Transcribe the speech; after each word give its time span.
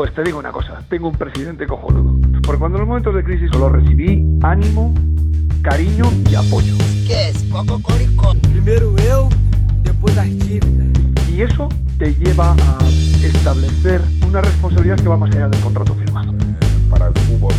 Pues 0.00 0.14
te 0.14 0.22
digo 0.22 0.38
una 0.38 0.50
cosa, 0.50 0.82
tengo 0.88 1.08
un 1.08 1.14
presidente 1.14 1.66
cojonudo. 1.66 2.18
Porque 2.42 2.58
cuando 2.58 2.78
en 2.78 2.80
los 2.80 2.88
momentos 2.88 3.14
de 3.14 3.22
crisis 3.22 3.50
solo 3.52 3.68
recibí 3.68 4.26
ánimo, 4.40 4.94
cariño 5.60 6.06
y 6.30 6.34
apoyo. 6.36 6.74
¿Qué 7.06 7.28
es? 7.28 7.42
Poco 7.42 7.82
córico. 7.82 8.34
Primero 8.50 8.96
eu, 8.96 9.28
después 9.82 10.16
las 10.16 10.24
dívidas. 10.24 10.88
Y 11.28 11.42
eso 11.42 11.68
te 11.98 12.14
lleva 12.14 12.52
a 12.52 12.78
establecer 13.22 14.00
una 14.26 14.40
responsabilidad 14.40 14.96
que 14.96 15.06
va 15.06 15.18
más 15.18 15.36
allá 15.36 15.48
del 15.48 15.60
contrato 15.60 15.94
firmado. 15.94 16.32
Para 16.88 17.08
el 17.08 17.14
fútbol, 17.18 17.52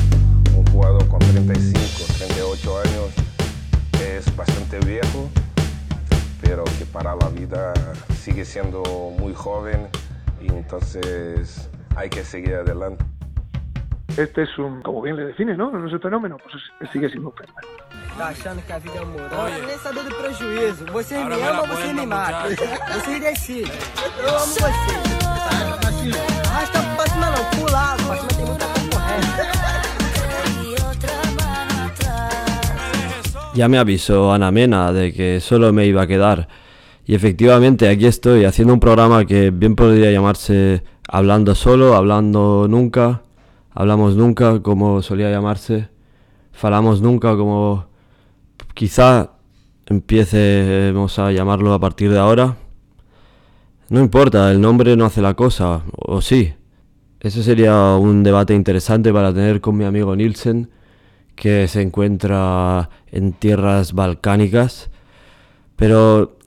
un 0.58 0.66
jugador 0.66 1.08
con 1.10 1.20
35, 1.20 1.80
38 2.18 2.80
años 2.80 4.18
es 4.18 4.36
bastante 4.36 4.80
viejo, 4.80 5.30
pero 6.42 6.64
que 6.64 6.88
para 6.88 7.16
la 7.18 7.30
vida 7.30 7.72
sigue 8.20 8.46
siendo 8.46 8.82
muy 9.20 9.36
joven 9.36 9.90
y 10.42 10.48
entonces 10.52 11.70
hay 11.96 12.10
que 12.10 12.24
seguir 12.24 12.56
adelante. 12.56 13.04
Este 14.18 14.44
es 14.44 14.58
un, 14.58 14.82
como 14.82 15.02
bien 15.02 15.16
le 15.16 15.26
define, 15.26 15.56
¿no? 15.56 15.72
No 15.72 15.88
es 15.88 15.94
un 15.94 16.02
fenómeno, 16.02 16.38
pues 16.44 16.56
es- 16.82 16.90
sigue 16.92 17.10
siendo 17.10 17.30
un 17.30 17.36
fenómeno. 17.36 17.68
Tá 18.18 18.28
achando 18.28 18.62
que 18.68 18.74
a 18.74 18.80
vida 18.80 18.96
é 18.96 19.00
amorosa? 19.00 19.66
Nem 19.66 19.78
saber 19.80 20.04
do 20.04 20.16
prejuízo. 20.16 20.86
Vocês 20.92 21.26
me 21.26 21.34
amam 21.36 21.62
ou 21.62 21.68
vocês 21.68 21.94
me 21.94 22.06
matam? 22.06 22.50
Vocês 22.50 23.22
decidem. 23.22 23.72
Eu 24.22 24.30
amo 24.30 24.40
vocês. 24.40 24.68
Arrasta 26.50 26.80
pra 26.98 27.06
cima 27.08 27.28
não, 27.32 27.46
pula 27.66 27.78
água. 27.78 28.06
Pra 28.06 28.16
cima 28.18 28.28
tem 28.36 28.46
muita 28.46 28.66
concorrência. 28.66 29.52
Ya 33.56 33.68
me 33.70 33.78
avisó 33.78 34.32
Ana 34.34 34.52
Mena 34.52 34.92
de 34.92 35.14
que 35.14 35.40
solo 35.40 35.72
me 35.72 35.86
iba 35.86 36.02
a 36.04 36.08
quedar. 36.08 36.48
Y 37.06 37.16
efectivamente 37.16 37.88
aquí 37.90 38.06
estoy 38.08 38.44
haciendo 38.46 38.74
un 38.74 38.80
programa 38.80 39.26
que 39.26 39.52
bien 39.52 39.76
podría 39.76 40.12
llamarse 40.12 40.84
Hablando 41.14 41.56
solo, 41.56 41.96
hablando 41.96 42.68
nunca, 42.70 43.24
hablamos 43.72 44.16
nunca 44.16 44.62
como 44.62 45.02
solía 45.02 45.30
llamarse, 45.30 45.90
falamos 46.54 47.02
nunca 47.02 47.36
como 47.36 47.88
quizá 48.74 49.32
empiecemos 49.88 51.20
a 51.20 51.34
llamarlo 51.34 51.74
a 51.74 51.80
partir 51.82 52.12
de 52.12 52.18
ahora. 52.18 52.56
No 53.90 54.00
importa, 54.00 54.50
el 54.52 54.62
nombre 54.62 54.96
no 54.96 55.04
hace 55.04 55.22
la 55.22 55.34
cosa, 55.34 55.84
o 55.98 56.22
sí. 56.22 56.54
Ese 57.20 57.44
sería 57.44 57.98
un 57.98 58.24
debate 58.24 58.56
interesante 58.56 59.12
para 59.12 59.34
tener 59.34 59.60
con 59.60 59.76
mi 59.76 59.84
amigo 59.84 60.16
Nielsen, 60.16 60.72
que 61.36 61.68
se 61.68 61.82
encuentra 61.82 62.90
en 63.08 63.34
tierras 63.34 63.92
balcánicas. 63.92 64.90
Pero 65.76 66.38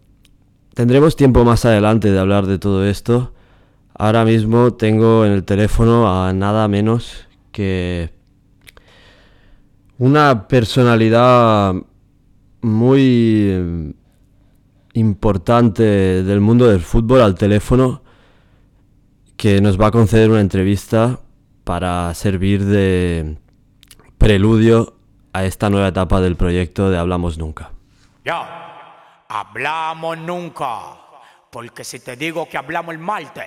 tendremos 0.72 1.16
tiempo 1.16 1.44
más 1.44 1.66
adelante 1.66 2.10
de 2.10 2.18
hablar 2.18 2.46
de 2.46 2.58
todo 2.58 2.86
esto. 2.86 3.33
Ahora 3.96 4.24
mismo 4.24 4.74
tengo 4.74 5.24
en 5.24 5.32
el 5.32 5.44
teléfono 5.44 6.08
a 6.08 6.32
nada 6.32 6.66
menos 6.66 7.28
que 7.52 8.10
una 9.98 10.48
personalidad 10.48 11.74
muy 12.60 13.46
eh, 13.50 13.92
importante 14.94 15.82
del 16.24 16.40
mundo 16.40 16.66
del 16.66 16.80
fútbol 16.80 17.20
al 17.20 17.36
teléfono 17.36 18.02
que 19.36 19.60
nos 19.60 19.80
va 19.80 19.88
a 19.88 19.90
conceder 19.90 20.30
una 20.30 20.40
entrevista 20.40 21.20
para 21.62 22.12
servir 22.14 22.64
de 22.64 23.38
preludio 24.18 24.96
a 25.32 25.44
esta 25.44 25.70
nueva 25.70 25.88
etapa 25.88 26.20
del 26.20 26.36
proyecto 26.36 26.90
de 26.90 26.98
Hablamos 26.98 27.38
Nunca. 27.38 27.70
Ya, 28.24 29.24
hablamos 29.28 30.18
nunca. 30.18 30.96
Porque 31.50 31.84
si 31.84 32.00
te 32.00 32.16
digo 32.16 32.48
que 32.48 32.56
hablamos 32.56 32.94
el 32.94 33.00
martes, 33.00 33.46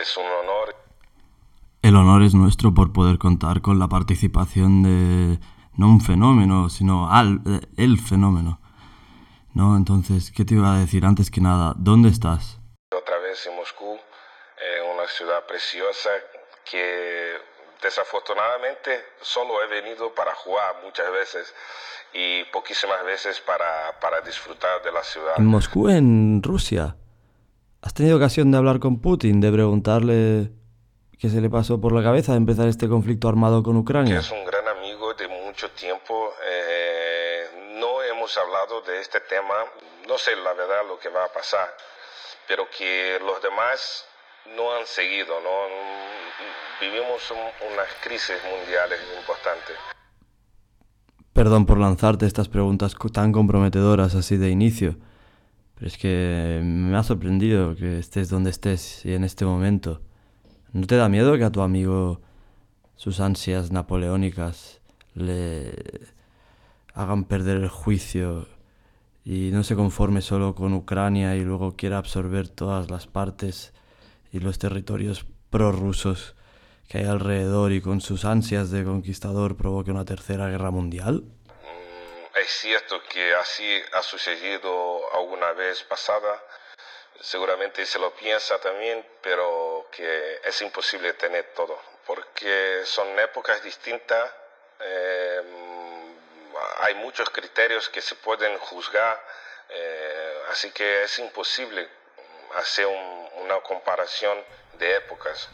Es 0.00 0.16
un 0.16 0.24
honor. 0.24 0.74
El 1.82 1.96
honor 1.96 2.22
es 2.22 2.34
nuestro 2.34 2.74
por 2.74 2.92
poder 2.92 3.18
contar 3.18 3.60
con 3.60 3.78
la 3.78 3.88
participación 3.88 4.82
de 4.82 5.38
no 5.76 5.86
un 5.86 6.00
fenómeno, 6.00 6.68
sino 6.68 7.10
al, 7.10 7.40
eh, 7.46 7.60
el 7.76 7.98
fenómeno. 7.98 8.60
¿No? 9.54 9.76
Entonces, 9.76 10.32
¿qué 10.34 10.44
te 10.44 10.54
iba 10.54 10.74
a 10.74 10.78
decir 10.78 11.04
antes 11.04 11.30
que 11.30 11.40
nada? 11.40 11.74
¿Dónde 11.76 12.08
estás? 12.08 12.58
Otra 12.90 13.18
vez 13.18 13.46
en 13.46 13.54
Moscú, 13.54 13.94
eh, 13.94 14.94
una 14.94 15.06
ciudad 15.06 15.46
preciosa 15.46 16.10
que 16.68 17.34
desafortunadamente 17.80 19.04
solo 19.20 19.62
he 19.62 19.68
venido 19.68 20.12
para 20.12 20.34
jugar 20.34 20.76
muchas 20.82 21.08
veces 21.12 21.54
y 22.12 22.42
poquísimas 22.44 23.04
veces 23.04 23.40
para, 23.40 24.00
para 24.00 24.20
disfrutar 24.22 24.82
de 24.82 24.90
la 24.90 25.04
ciudad. 25.04 25.34
En 25.36 25.46
Moscú, 25.46 25.88
en 25.88 26.42
Rusia. 26.42 26.96
¿Has 27.84 27.92
tenido 27.92 28.16
ocasión 28.16 28.50
de 28.50 28.56
hablar 28.56 28.80
con 28.80 28.98
Putin, 29.00 29.42
de 29.42 29.52
preguntarle 29.52 30.50
qué 31.18 31.28
se 31.28 31.42
le 31.42 31.50
pasó 31.50 31.82
por 31.82 31.92
la 31.92 32.02
cabeza 32.02 32.32
de 32.32 32.38
empezar 32.38 32.66
este 32.66 32.88
conflicto 32.88 33.28
armado 33.28 33.62
con 33.62 33.74
que 33.74 33.80
Ucrania? 33.80 34.20
es 34.20 34.30
un 34.30 34.42
gran 34.46 34.66
amigo 34.68 35.12
de 35.12 35.28
mucho 35.28 35.70
tiempo. 35.72 36.30
eh, 36.50 37.76
no 37.78 38.02
hemos 38.02 38.36
hablado 38.38 38.80
de 38.82 39.00
este 39.00 39.20
tema, 39.20 39.52
no 40.08 40.16
sé 40.16 40.30
la 40.36 40.54
verdad 40.54 40.80
lo 40.88 40.98
que 40.98 41.10
va 41.10 41.24
a 41.26 41.28
pasar, 41.32 41.68
pero 42.48 42.64
que 42.76 43.18
los 43.20 43.42
demás 43.42 44.06
no 44.56 44.74
han 44.74 44.86
seguido, 44.86 45.34
¿no? 45.42 45.50
Vivimos 46.80 47.30
un- 47.30 47.72
unas 47.74 47.86
crisis 48.02 48.36
mundiales 48.50 48.98
importantes. 49.20 49.76
Perdón 51.34 51.66
por 51.66 51.78
lanzarte 51.78 52.24
estas 52.26 52.48
preguntas 52.48 52.94
tan 53.12 53.32
comprometedoras 53.32 54.14
así 54.14 54.36
de 54.38 54.48
inicio, 54.48 54.96
pero 55.74 55.86
es 55.86 55.98
que 55.98 56.60
me 56.62 56.96
ha 56.96 57.02
sorprendido 57.02 57.74
que 57.74 57.98
estés 57.98 58.28
donde 58.28 58.50
estés 58.50 59.04
y 59.04 59.12
en 59.12 59.24
este 59.24 59.44
momento. 59.44 60.00
¿No 60.72 60.86
te 60.86 60.96
da 60.96 61.08
miedo 61.08 61.36
que 61.36 61.44
a 61.44 61.52
tu 61.52 61.62
amigo 61.62 62.20
sus 62.96 63.20
ansias 63.20 63.72
napoleónicas 63.72 64.80
le 65.14 65.74
hagan 66.94 67.24
perder 67.24 67.58
el 67.58 67.68
juicio 67.68 68.46
y 69.24 69.50
no 69.52 69.62
se 69.62 69.74
conforme 69.74 70.20
solo 70.20 70.54
con 70.54 70.74
Ucrania 70.74 71.36
y 71.36 71.44
luego 71.44 71.76
quiera 71.76 71.98
absorber 71.98 72.48
todas 72.48 72.90
las 72.90 73.06
partes 73.06 73.72
y 74.32 74.40
los 74.40 74.58
territorios 74.58 75.26
prorrusos 75.50 76.34
que 76.88 76.98
hay 76.98 77.04
alrededor 77.04 77.72
y 77.72 77.80
con 77.80 78.00
sus 78.00 78.24
ansias 78.24 78.70
de 78.70 78.84
conquistador 78.84 79.56
provoque 79.56 79.90
una 79.90 80.04
tercera 80.04 80.48
guerra 80.48 80.70
mundial? 80.70 81.24
Es 82.44 82.50
cierto 82.60 83.00
que 83.10 83.34
así 83.34 83.66
ha 83.92 84.02
sucedido 84.02 85.00
alguna 85.14 85.52
vez 85.52 85.82
pasada, 85.84 86.42
seguramente 87.20 87.86
se 87.86 87.98
lo 87.98 88.10
piensa 88.14 88.58
también, 88.58 89.02
pero 89.22 89.86
que 89.90 90.40
es 90.44 90.60
imposible 90.60 91.14
tener 91.14 91.52
todo, 91.56 91.78
porque 92.06 92.80
son 92.84 93.06
épocas 93.18 93.62
distintas, 93.62 94.30
eh, 94.80 95.40
hay 96.80 96.94
muchos 96.96 97.30
criterios 97.30 97.88
que 97.88 98.02
se 98.02 98.14
pueden 98.16 98.58
juzgar, 98.58 99.18
eh, 99.70 100.34
así 100.50 100.70
que 100.70 101.04
es 101.04 101.18
imposible 101.18 101.88
hacer 102.56 102.86
un- 102.86 103.44
una 103.44 103.60
comparación 103.60 104.36
de 104.78 104.96
épocas. 104.96 105.48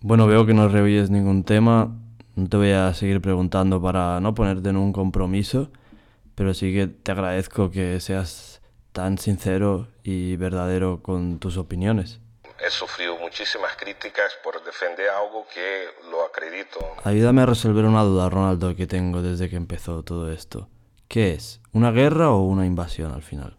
Bueno, 0.00 0.26
veo 0.26 0.44
que 0.44 0.54
no 0.54 0.66
rehuyes 0.68 1.08
ningún 1.10 1.44
tema. 1.44 1.88
No 2.34 2.48
te 2.48 2.56
voy 2.56 2.72
a 2.72 2.92
seguir 2.94 3.20
preguntando 3.20 3.80
para 3.80 4.18
no 4.20 4.34
ponerte 4.34 4.70
en 4.70 4.76
un 4.76 4.92
compromiso, 4.92 5.70
pero 6.40 6.54
sí 6.54 6.72
que 6.72 6.86
te 6.86 7.12
agradezco 7.12 7.70
que 7.70 8.00
seas 8.00 8.62
tan 8.92 9.18
sincero 9.18 9.88
y 10.02 10.36
verdadero 10.36 11.02
con 11.02 11.38
tus 11.38 11.58
opiniones. 11.58 12.18
He 12.58 12.70
sufrido 12.70 13.14
muchísimas 13.18 13.76
críticas 13.76 14.32
por 14.42 14.64
defender 14.64 15.10
algo 15.10 15.46
que 15.52 15.88
lo 16.10 16.22
acredito. 16.24 16.78
Ayúdame 17.04 17.42
a 17.42 17.46
resolver 17.46 17.84
una 17.84 18.04
duda, 18.04 18.30
Ronaldo, 18.30 18.74
que 18.74 18.86
tengo 18.86 19.20
desde 19.20 19.50
que 19.50 19.56
empezó 19.56 20.02
todo 20.02 20.32
esto. 20.32 20.70
¿Qué 21.08 21.34
es? 21.34 21.60
¿Una 21.74 21.90
guerra 21.90 22.30
o 22.30 22.38
una 22.40 22.64
invasión 22.64 23.12
al 23.12 23.22
final? 23.22 23.58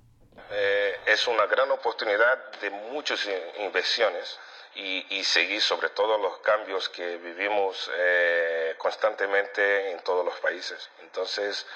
Eh, 0.51 0.91
es 1.05 1.27
una 1.27 1.45
gran 1.45 1.69
oportunidad 1.69 2.51
de 2.63 2.71
muchas 2.91 3.23
in- 3.27 3.63
inversiones 3.67 4.39
y, 4.75 5.05
y 5.19 5.23
seguir 5.23 5.61
sobre 5.61 5.89
todo 5.89 6.17
los 6.17 6.39
cambios 6.39 6.89
que 6.89 7.17
vivimos 7.17 7.91
eh, 7.95 8.73
constantemente 8.79 9.91
en 9.91 9.99
todos 10.03 10.25
los 10.25 10.33
países. 10.39 10.89
Entonces, 11.03 11.67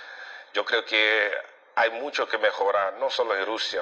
yo 0.55 0.63
creo 0.63 0.85
que 0.85 0.95
hay 1.75 2.01
mucho 2.01 2.27
que 2.27 2.37
mejorar, 2.37 2.93
no 2.99 3.09
solo 3.09 3.35
en 3.37 3.45
Rusia. 3.45 3.81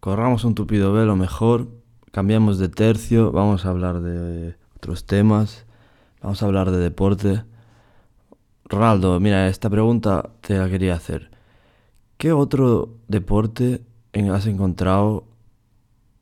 Corramos 0.00 0.44
un 0.44 0.54
tupido 0.54 0.92
velo 0.92 1.16
mejor, 1.16 1.68
cambiamos 2.12 2.58
de 2.58 2.70
tercio, 2.70 3.30
vamos 3.30 3.66
a 3.66 3.68
hablar 3.68 4.00
de 4.00 4.56
otros 4.76 5.04
temas. 5.04 5.66
Vamos 6.20 6.42
a 6.42 6.46
hablar 6.46 6.70
de 6.70 6.78
deporte. 6.78 7.44
Ronaldo, 8.64 9.20
mira, 9.20 9.48
esta 9.48 9.70
pregunta 9.70 10.30
te 10.40 10.58
la 10.58 10.68
quería 10.68 10.94
hacer. 10.94 11.30
¿Qué 12.16 12.32
otro 12.32 12.96
deporte 13.06 13.82
has 14.32 14.46
encontrado 14.46 15.26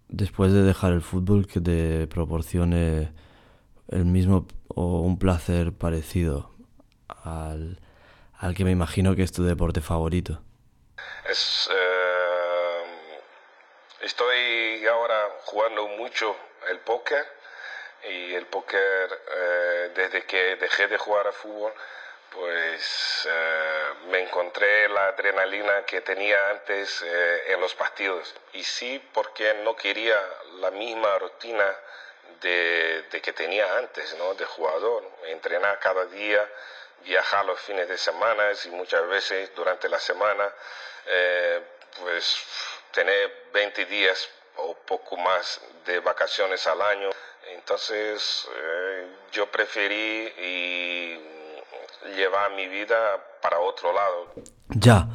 después 0.08 0.52
de 0.52 0.62
dejar 0.62 0.92
el 0.92 1.00
fútbol 1.00 1.46
que 1.46 1.60
te 1.60 2.06
proporcione 2.08 3.12
el 3.88 4.04
mismo 4.04 4.46
o 4.68 5.00
un 5.00 5.18
placer 5.18 5.72
parecido 5.72 6.50
al, 7.08 7.80
que 8.56 8.64
me 8.64 8.70
imagino 8.70 9.14
que 9.14 9.22
es 9.22 9.32
tu 9.32 9.44
deporte 9.44 9.80
favorito? 9.80 10.40
Eh, 11.28 12.84
estoy 14.00 14.86
ahora 14.86 15.28
jugando 15.44 15.88
mucho 15.88 16.36
el 16.68 16.78
póker 16.80 17.26
y 18.04 18.34
el 18.34 18.46
póker 18.46 19.20
eh, 19.34 19.90
desde 19.94 20.24
que 20.24 20.56
dejé 20.56 20.86
de 20.88 20.98
jugar 20.98 21.26
a 21.26 21.32
fútbol 21.32 21.72
pues 22.30 23.26
eh, 23.30 23.92
me 24.10 24.22
encontré 24.22 24.88
la 24.90 25.08
adrenalina 25.08 25.84
que 25.86 26.02
tenía 26.02 26.50
antes 26.50 27.02
en 27.46 27.60
los 27.60 27.74
partidos. 27.74 28.34
Y 28.52 28.62
sí, 28.62 29.02
porque 29.14 29.54
no 29.64 29.74
quería 29.74 30.20
la 30.60 30.70
misma 30.70 31.18
rutina 31.18 31.64
de, 32.40 33.20
que 33.22 33.32
tenía 33.32 33.78
antes, 33.78 34.14
¿no? 34.18 34.34
De 34.34 34.44
jugador. 34.44 35.04
Entrenar 35.26 35.78
cada 35.80 36.04
día, 36.06 36.46
viajar 37.04 37.44
los 37.44 37.60
fines 37.60 37.88
de 37.88 37.98
semana 37.98 38.44
y 38.64 38.70
muchas 38.70 39.06
veces 39.08 39.52
durante 39.54 39.88
la 39.88 39.98
semana, 39.98 40.44
eh, 41.06 41.62
pues 42.00 42.36
tener 42.92 43.48
20 43.52 43.86
días 43.86 44.28
o 44.56 44.74
poco 44.86 45.16
más 45.16 45.60
de 45.84 46.00
vacaciones 46.00 46.66
al 46.66 46.80
año. 46.80 47.10
Entonces 47.54 48.48
yo 49.32 49.50
preferí 49.50 50.32
y 50.38 51.20
llevar 52.16 52.52
mi 52.52 52.66
vida 52.66 53.22
para 53.40 53.60
otro 53.60 53.92
lado. 53.92 54.32
Ya, 54.70 55.06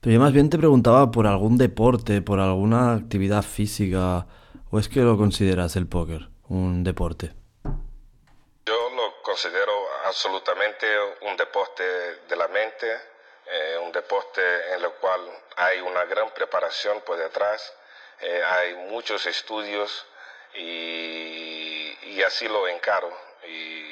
pero 0.00 0.14
yo 0.14 0.20
más 0.20 0.32
bien 0.32 0.50
te 0.50 0.58
preguntaba 0.58 1.10
por 1.10 1.26
algún 1.26 1.56
deporte, 1.58 2.22
por 2.22 2.40
alguna 2.40 2.94
actividad 2.94 3.42
física, 3.42 4.26
o 4.70 4.78
es 4.78 4.88
que 4.88 5.00
lo 5.00 5.16
consideras 5.16 5.76
el 5.76 5.86
póker 5.86 6.28
un 6.48 6.82
deporte. 6.84 7.34
Yo 7.64 8.74
lo 8.96 9.22
considero 9.22 9.72
absolutamente 10.08 10.86
un 11.22 11.36
deporte 11.36 11.82
de 11.82 12.36
la 12.36 12.48
mente, 12.48 13.00
eh, 13.46 13.78
un 13.80 13.92
deporte 13.92 14.42
en 14.74 14.84
el 14.84 14.90
cual 14.92 15.20
hay 15.56 15.80
una 15.80 16.04
gran 16.04 16.30
preparación 16.30 17.00
por 17.02 17.16
detrás, 17.16 17.72
eh, 18.20 18.42
hay 18.44 18.74
muchos 18.74 19.24
estudios 19.26 20.06
y, 20.54 22.22
así 22.26 22.48
lo 22.48 22.66
encaro. 22.66 23.16
y 23.46 23.88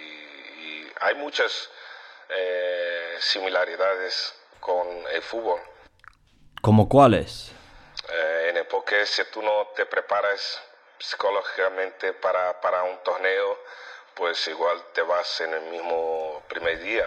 hay 1.01 1.15
muchas 1.15 1.71
eh, 2.29 3.17
similaridades 3.21 4.35
con 4.61 4.89
el 5.13 5.23
fútbol. 5.23 5.61
¿Como 6.61 6.89
cuáles? 6.89 7.53
Eh, 8.11 8.47
en 8.51 8.57
el 8.57 8.67
póker, 8.67 9.07
si 9.07 9.23
tú 9.27 9.43
no 9.43 9.69
te 9.77 9.87
preparas 9.87 10.61
psicológicamente 10.99 12.13
para, 12.15 12.61
para 12.61 12.83
un 12.83 12.99
torneo, 13.05 13.59
pues 14.17 14.49
igual 14.49 14.79
te 14.95 15.03
vas 15.03 15.41
en 15.43 15.53
el 15.53 15.71
mismo 15.71 16.43
primer 16.49 16.83
día. 16.83 17.07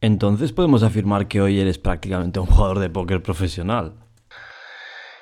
Entonces 0.00 0.52
podemos 0.52 0.82
afirmar 0.82 1.28
que 1.28 1.40
hoy 1.40 1.60
eres 1.60 1.78
prácticamente 1.78 2.38
un 2.38 2.46
jugador 2.46 2.80
de 2.80 2.90
póker 2.90 3.22
profesional. 3.22 3.94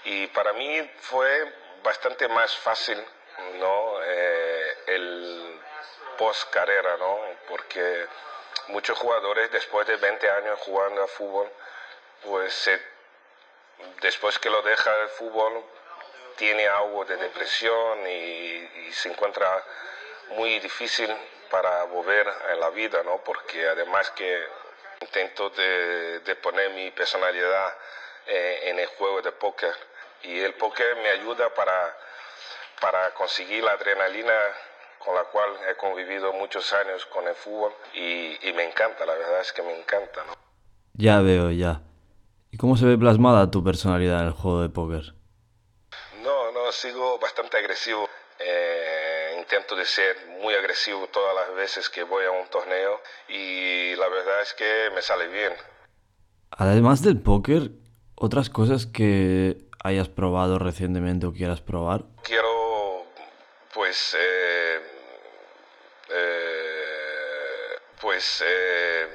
Y 0.05 0.27
para 0.29 0.53
mí 0.55 0.91
fue 1.01 1.29
bastante 1.85 2.29
más 2.29 2.55
fácil, 2.57 2.99
¿no? 3.61 4.03
Eh, 4.05 4.67
el 4.89 5.61
post 6.19 6.51
carrera, 6.51 6.97
¿no? 6.99 7.19
Porque 7.49 8.07
muchos 8.69 8.99
jugadores 8.99 9.51
después 9.53 9.87
de 9.87 9.97
20 9.97 10.31
años 10.31 10.59
jugando 10.61 11.03
a 11.03 11.07
fútbol, 11.07 11.49
pues 12.25 12.71
después 14.01 14.39
que 14.39 14.51
lo 14.51 14.63
deja 14.63 14.91
el 15.03 15.09
fútbol, 15.11 15.65
tiene 16.37 16.67
algo 16.69 17.05
de 17.05 17.17
depresión 17.17 17.99
y, 18.09 18.93
se 18.93 19.11
encuentra 19.11 19.47
muy 20.31 20.59
difícil 20.61 21.09
para 21.51 21.85
volver 21.85 22.29
a 22.29 22.55
la 22.57 22.71
vida, 22.71 23.03
¿no? 23.05 23.19
Porque 23.25 23.67
además 23.69 24.11
que 24.11 24.45
intento 25.01 25.51
de, 25.51 26.37
poner 26.43 26.71
mi 26.73 26.91
personalidad 26.91 27.75
eh, 28.27 28.61
en 28.65 28.79
el 28.79 28.87
juego 28.87 29.23
de 29.23 29.33
póker 29.33 29.75
y 30.23 30.39
el 30.41 30.55
póker 30.55 30.97
me 30.97 31.09
ayuda 31.11 31.53
para, 31.55 31.97
para 32.81 33.15
conseguir 33.15 33.63
la 33.65 33.73
adrenalina 33.73 34.35
con 34.99 35.15
la 35.15 35.25
cual 35.25 35.51
he 35.71 35.77
convivido 35.77 36.33
muchos 36.33 36.73
años 36.73 37.07
con 37.07 37.27
el 37.29 37.35
fútbol 37.35 37.73
y, 37.95 38.53
me 38.55 38.65
encanta, 38.65 39.07
la 39.07 39.15
verdad 39.15 39.41
es 39.41 39.53
que 39.53 39.63
me 39.63 39.79
encanta. 39.79 40.25
¿no? 40.25 40.35
Ya 40.95 41.21
veo, 41.21 41.51
ya. 41.51 41.81
¿Y 42.51 42.57
cómo 42.57 42.77
se 42.77 42.87
ve 42.87 42.99
plasmada 42.99 43.51
tu 43.51 43.63
personalidad 43.63 44.21
en 44.21 44.27
el 44.29 44.33
juego 44.33 44.63
de 44.63 44.69
póker? 44.69 45.15
No, 46.23 46.51
no, 46.53 46.73
sigo 46.73 47.19
bastante 47.19 47.57
agresivo. 47.59 48.09
Eh, 48.39 49.37
intento 49.39 49.77
de 49.77 49.85
ser 49.85 50.17
muy 50.41 50.55
agresivo 50.55 51.07
todas 51.09 51.35
las 51.35 51.57
veces 51.57 51.89
que 51.89 52.03
voy 52.03 52.25
a 52.25 52.31
un 52.31 52.47
torneo 52.49 53.01
y 53.29 53.95
la 53.97 54.09
verdad 54.09 54.43
es 54.43 54.55
que 54.55 54.91
me 54.95 55.03
sale 55.03 55.29
bien. 55.29 55.53
Además 56.51 57.03
del 57.03 57.21
póker, 57.21 57.71
otras 58.15 58.51
cosas 58.51 58.87
que 58.87 59.57
hayas 59.83 60.09
probado 60.09 60.59
recientemente 60.59 61.27
o 61.27 61.33
quieras 61.33 61.61
probar. 61.61 62.05
Quiero, 62.23 63.07
pues, 63.73 64.17
eh, 64.19 64.81
pues... 68.01 68.43
Eh, 68.47 69.09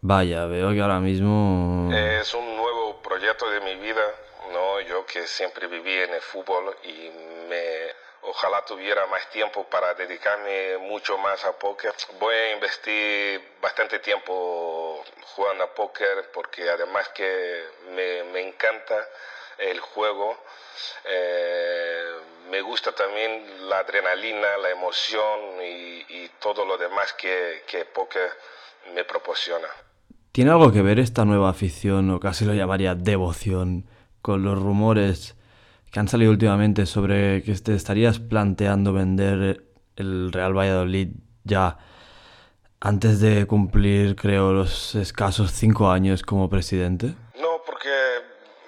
Vaya, 0.00 0.46
veo 0.46 0.72
que 0.72 0.80
ahora 0.80 1.00
mismo... 1.00 1.90
Es 1.92 2.34
un 2.34 2.56
nuevo 2.56 3.00
proyecto 3.02 3.48
de 3.50 3.60
mi 3.60 3.76
vida, 3.76 4.04
¿no? 4.52 4.80
Yo 4.80 5.06
que 5.06 5.26
siempre 5.26 5.66
viví 5.66 5.92
en 5.92 6.14
el 6.14 6.20
fútbol 6.20 6.76
y 6.84 7.10
me... 7.48 8.05
Ojalá 8.28 8.64
tuviera 8.64 9.06
más 9.06 9.30
tiempo 9.30 9.64
para 9.64 9.94
dedicarme 9.94 10.78
mucho 10.78 11.16
más 11.16 11.44
a 11.44 11.52
póker. 11.52 11.92
Voy 12.18 12.34
a 12.34 12.54
investir 12.54 13.40
bastante 13.62 14.00
tiempo 14.00 15.04
jugando 15.22 15.62
a 15.64 15.72
póker 15.72 16.30
porque 16.34 16.68
además 16.68 17.08
que 17.10 17.62
me, 17.94 18.24
me 18.32 18.48
encanta 18.48 18.96
el 19.58 19.78
juego. 19.78 20.36
Eh, 21.04 22.12
me 22.50 22.60
gusta 22.62 22.92
también 22.92 23.68
la 23.68 23.78
adrenalina, 23.78 24.56
la 24.58 24.70
emoción 24.70 25.62
y, 25.62 25.96
todo 26.40 26.64
lo 26.64 26.78
demás 26.78 27.12
que, 27.14 27.64
que 27.66 27.84
póker 27.86 28.30
me 28.94 29.04
proporciona. 29.04 29.66
¿Tiene 30.30 30.52
algo 30.52 30.70
que 30.72 30.80
ver 30.80 31.00
esta 31.00 31.24
nueva 31.24 31.50
afición, 31.50 32.08
o 32.10 32.20
casi 32.20 32.44
lo 32.44 32.54
llamaría 32.54 32.94
devoción, 32.94 33.88
con 34.22 34.44
los 34.44 34.56
rumores 34.56 35.35
que 35.96 36.00
han 36.00 36.08
salido 36.08 36.30
últimamente 36.30 36.84
sobre 36.84 37.42
que 37.42 37.54
te 37.54 37.74
estarías 37.74 38.18
planteando 38.18 38.92
vender 38.92 39.64
el 39.96 40.30
Real 40.30 40.52
Valladolid 40.52 41.08
ya 41.42 41.78
antes 42.80 43.18
de 43.18 43.46
cumplir, 43.46 44.14
creo, 44.14 44.52
los 44.52 44.94
escasos 44.94 45.52
cinco 45.52 45.90
años 45.90 46.22
como 46.22 46.50
presidente? 46.50 47.14
No, 47.40 47.62
porque 47.64 47.88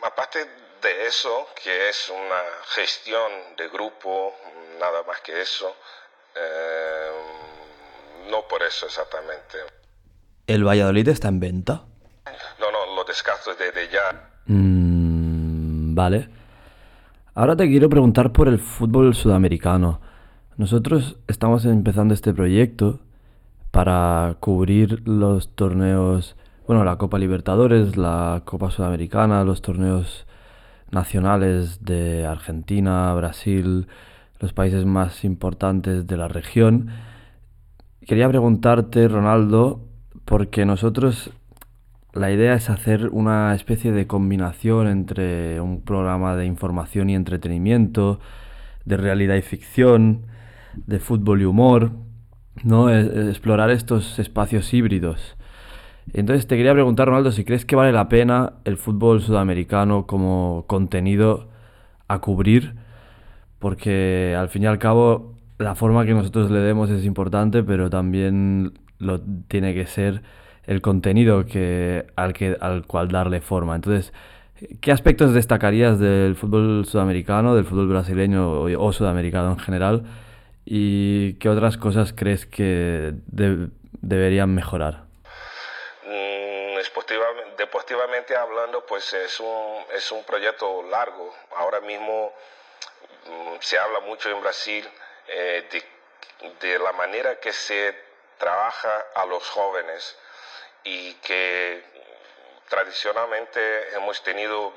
aparte 0.04 0.38
de 0.80 1.06
eso, 1.06 1.48
que 1.62 1.90
es 1.90 2.08
una 2.08 2.40
gestión 2.74 3.30
de 3.58 3.68
grupo, 3.68 4.34
nada 4.80 5.02
más 5.06 5.20
que 5.20 5.38
eso. 5.42 5.76
Eh, 6.34 7.10
no 8.30 8.48
por 8.48 8.62
eso 8.62 8.86
exactamente. 8.86 9.58
¿El 10.46 10.66
Valladolid 10.66 11.08
está 11.08 11.28
en 11.28 11.40
venta? 11.40 11.84
No, 12.58 12.72
no, 12.72 12.96
lo 12.96 13.04
descarto 13.04 13.54
desde 13.54 13.86
ya. 13.90 14.30
Mm, 14.46 15.94
vale. 15.94 16.37
Ahora 17.38 17.54
te 17.54 17.68
quiero 17.68 17.88
preguntar 17.88 18.32
por 18.32 18.48
el 18.48 18.58
fútbol 18.58 19.14
sudamericano. 19.14 20.00
Nosotros 20.56 21.18
estamos 21.28 21.64
empezando 21.66 22.12
este 22.12 22.34
proyecto 22.34 22.98
para 23.70 24.38
cubrir 24.40 25.06
los 25.06 25.54
torneos, 25.54 26.34
bueno, 26.66 26.82
la 26.82 26.96
Copa 26.96 27.16
Libertadores, 27.16 27.96
la 27.96 28.42
Copa 28.44 28.72
Sudamericana, 28.72 29.44
los 29.44 29.62
torneos 29.62 30.26
nacionales 30.90 31.84
de 31.84 32.26
Argentina, 32.26 33.14
Brasil, 33.14 33.86
los 34.40 34.52
países 34.52 34.84
más 34.84 35.22
importantes 35.24 36.08
de 36.08 36.16
la 36.16 36.26
región. 36.26 36.88
Quería 38.04 38.28
preguntarte, 38.28 39.06
Ronaldo, 39.06 39.86
porque 40.24 40.66
nosotros 40.66 41.30
la 42.12 42.30
idea 42.30 42.54
es 42.54 42.70
hacer 42.70 43.08
una 43.10 43.54
especie 43.54 43.92
de 43.92 44.06
combinación 44.06 44.88
entre 44.88 45.60
un 45.60 45.82
programa 45.82 46.36
de 46.36 46.46
información 46.46 47.10
y 47.10 47.14
entretenimiento, 47.14 48.20
de 48.84 48.96
realidad 48.96 49.36
y 49.36 49.42
ficción, 49.42 50.26
de 50.86 50.98
fútbol 50.98 51.42
y 51.42 51.44
humor, 51.44 51.92
¿no? 52.64 52.90
Explorar 52.90 53.70
estos 53.70 54.18
espacios 54.18 54.72
híbridos. 54.72 55.36
Entonces 56.12 56.46
te 56.46 56.56
quería 56.56 56.72
preguntar, 56.72 57.08
Ronaldo, 57.08 57.32
si 57.32 57.44
crees 57.44 57.66
que 57.66 57.76
vale 57.76 57.92
la 57.92 58.08
pena 58.08 58.54
el 58.64 58.78
fútbol 58.78 59.20
sudamericano 59.20 60.06
como 60.06 60.64
contenido 60.66 61.48
a 62.08 62.20
cubrir, 62.20 62.76
porque 63.58 64.34
al 64.38 64.48
fin 64.48 64.62
y 64.62 64.66
al 64.66 64.78
cabo 64.78 65.34
la 65.58 65.74
forma 65.74 66.06
que 66.06 66.14
nosotros 66.14 66.50
le 66.50 66.60
demos 66.60 66.88
es 66.88 67.04
importante, 67.04 67.62
pero 67.62 67.90
también 67.90 68.78
lo 68.98 69.20
tiene 69.20 69.74
que 69.74 69.86
ser 69.86 70.22
el 70.68 70.82
contenido 70.82 71.46
que, 71.46 72.06
al, 72.14 72.34
que, 72.34 72.56
al 72.60 72.86
cual 72.86 73.08
darle 73.08 73.40
forma. 73.40 73.74
Entonces, 73.74 74.12
¿qué 74.82 74.92
aspectos 74.92 75.32
destacarías 75.32 75.98
del 75.98 76.36
fútbol 76.36 76.84
sudamericano, 76.84 77.56
del 77.56 77.64
fútbol 77.64 77.88
brasileño 77.88 78.60
o, 78.60 78.92
sudamericano 78.92 79.52
en 79.52 79.58
general? 79.58 80.02
¿Y 80.66 81.38
qué 81.38 81.48
otras 81.48 81.78
cosas 81.78 82.12
crees 82.14 82.44
que 82.44 83.14
deberían 83.26 84.54
mejorar? 84.54 85.04
Mm, 86.04 86.76
deportivamente, 87.56 88.36
hablando, 88.36 88.84
pues 88.84 89.10
es 89.14 89.40
un, 89.40 89.84
es 89.96 90.12
un 90.12 90.22
proyecto 90.24 90.82
largo. 90.90 91.34
Ahora 91.56 91.80
mismo 91.80 92.30
mm, 93.26 93.56
se 93.60 93.78
habla 93.78 94.00
mucho 94.00 94.28
en 94.28 94.42
Brasil 94.42 94.86
eh, 95.28 95.66
de, 96.60 96.78
la 96.78 96.92
manera 96.92 97.40
que 97.40 97.54
se 97.54 97.94
trabaja 98.36 99.06
a 99.14 99.24
los 99.24 99.48
jóvenes 99.48 100.16
y 100.88 101.14
que 101.16 101.84
tradicionalmente 102.68 103.94
hemos 103.94 104.22
tenido 104.22 104.72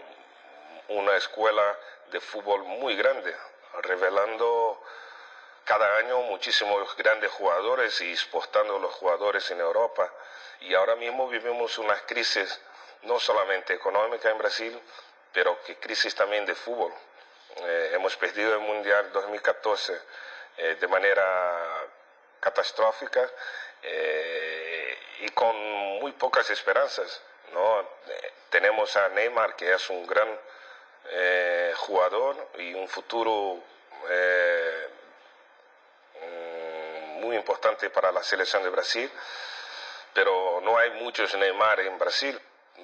una 0.90 1.16
escuela 1.16 1.78
de 2.12 2.20
fútbol 2.20 2.64
muy 2.64 2.98
grande, 2.98 3.34
revelando 3.84 4.84
cada 5.64 5.98
año 6.00 6.20
muchísimos 6.24 6.98
grandes 6.98 7.32
jugadores 7.32 8.02
y 8.02 8.12
exportando 8.12 8.78
los 8.78 8.94
jugadores 8.96 9.50
en 9.52 9.62
Europa. 9.62 10.12
Y 10.60 10.74
ahora 10.74 10.98
mismo 10.98 11.30
vivimos 11.30 11.78
una 11.78 11.98
crisis 12.02 12.60
no 13.04 13.18
solamente 13.18 13.74
económica 13.74 14.30
en 14.30 14.38
Brasil, 14.38 14.78
pero 15.32 15.62
que 15.64 15.78
crisis 15.78 16.14
también 16.14 16.46
de 16.46 16.56
fútbol. 16.56 16.94
Eh, 17.56 17.92
hemos 17.94 18.18
perdido 18.18 18.54
el 18.54 18.60
Mundial 18.60 19.14
2014 19.14 19.98
eh, 20.58 20.76
de 20.80 20.88
manera 20.88 21.88
catastrófica 22.42 23.30
eh, 23.82 24.51
y 25.22 25.30
con 25.30 25.56
muy 26.00 26.12
pocas 26.14 26.50
esperanzas. 26.50 27.22
¿no? 27.54 27.82
Eh, 27.82 28.34
tenemos 28.50 28.96
a 28.98 29.10
Neymar, 29.10 29.56
que 29.56 29.74
es 29.74 29.90
un 29.90 30.06
gran 30.06 30.28
jugador 31.76 32.36
y 32.60 32.74
un 32.74 32.88
futuro 32.88 33.58
mm, 36.22 37.22
muy 37.22 37.36
importante 37.36 37.90
para 37.90 38.12
la 38.12 38.24
selección 38.24 38.64
de 38.64 38.70
Brasil, 38.70 39.12
pero 40.14 40.62
no 40.62 40.78
hay 40.78 40.92
muchos 40.92 41.34
Neymar 41.36 41.80
en 41.82 41.98
Brasil. 41.98 42.40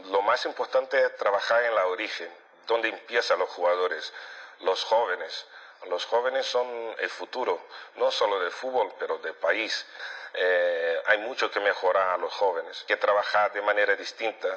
Lo 0.06 0.22
más 0.22 0.46
importante 0.46 1.04
es 1.04 1.16
trabajar 1.18 1.64
en 1.64 1.76
la 1.76 1.86
origen, 1.88 2.30
donde 2.66 2.90
empiezan 2.90 3.40
los 3.40 3.50
jugadores, 3.50 4.14
los 4.60 4.84
jóvenes. 4.84 5.46
Los 5.90 6.06
jóvenes 6.06 6.46
son 6.46 6.68
el 6.98 7.10
futuro, 7.10 7.62
no 7.96 8.12
solo 8.12 8.40
del 8.40 8.52
fútbol, 8.52 8.94
pero 9.00 9.20
del 9.20 9.36
país. 9.36 9.86
Eh, 10.34 11.02
hay 11.06 11.18
mucho 11.20 11.50
que 11.50 11.60
mejorar 11.60 12.10
a 12.10 12.18
los 12.18 12.34
jóvenes, 12.34 12.80
hay 12.82 12.88
que 12.88 12.98
trabajar 12.98 13.52
de 13.54 13.62
manera 13.62 13.96
distinta, 13.96 14.48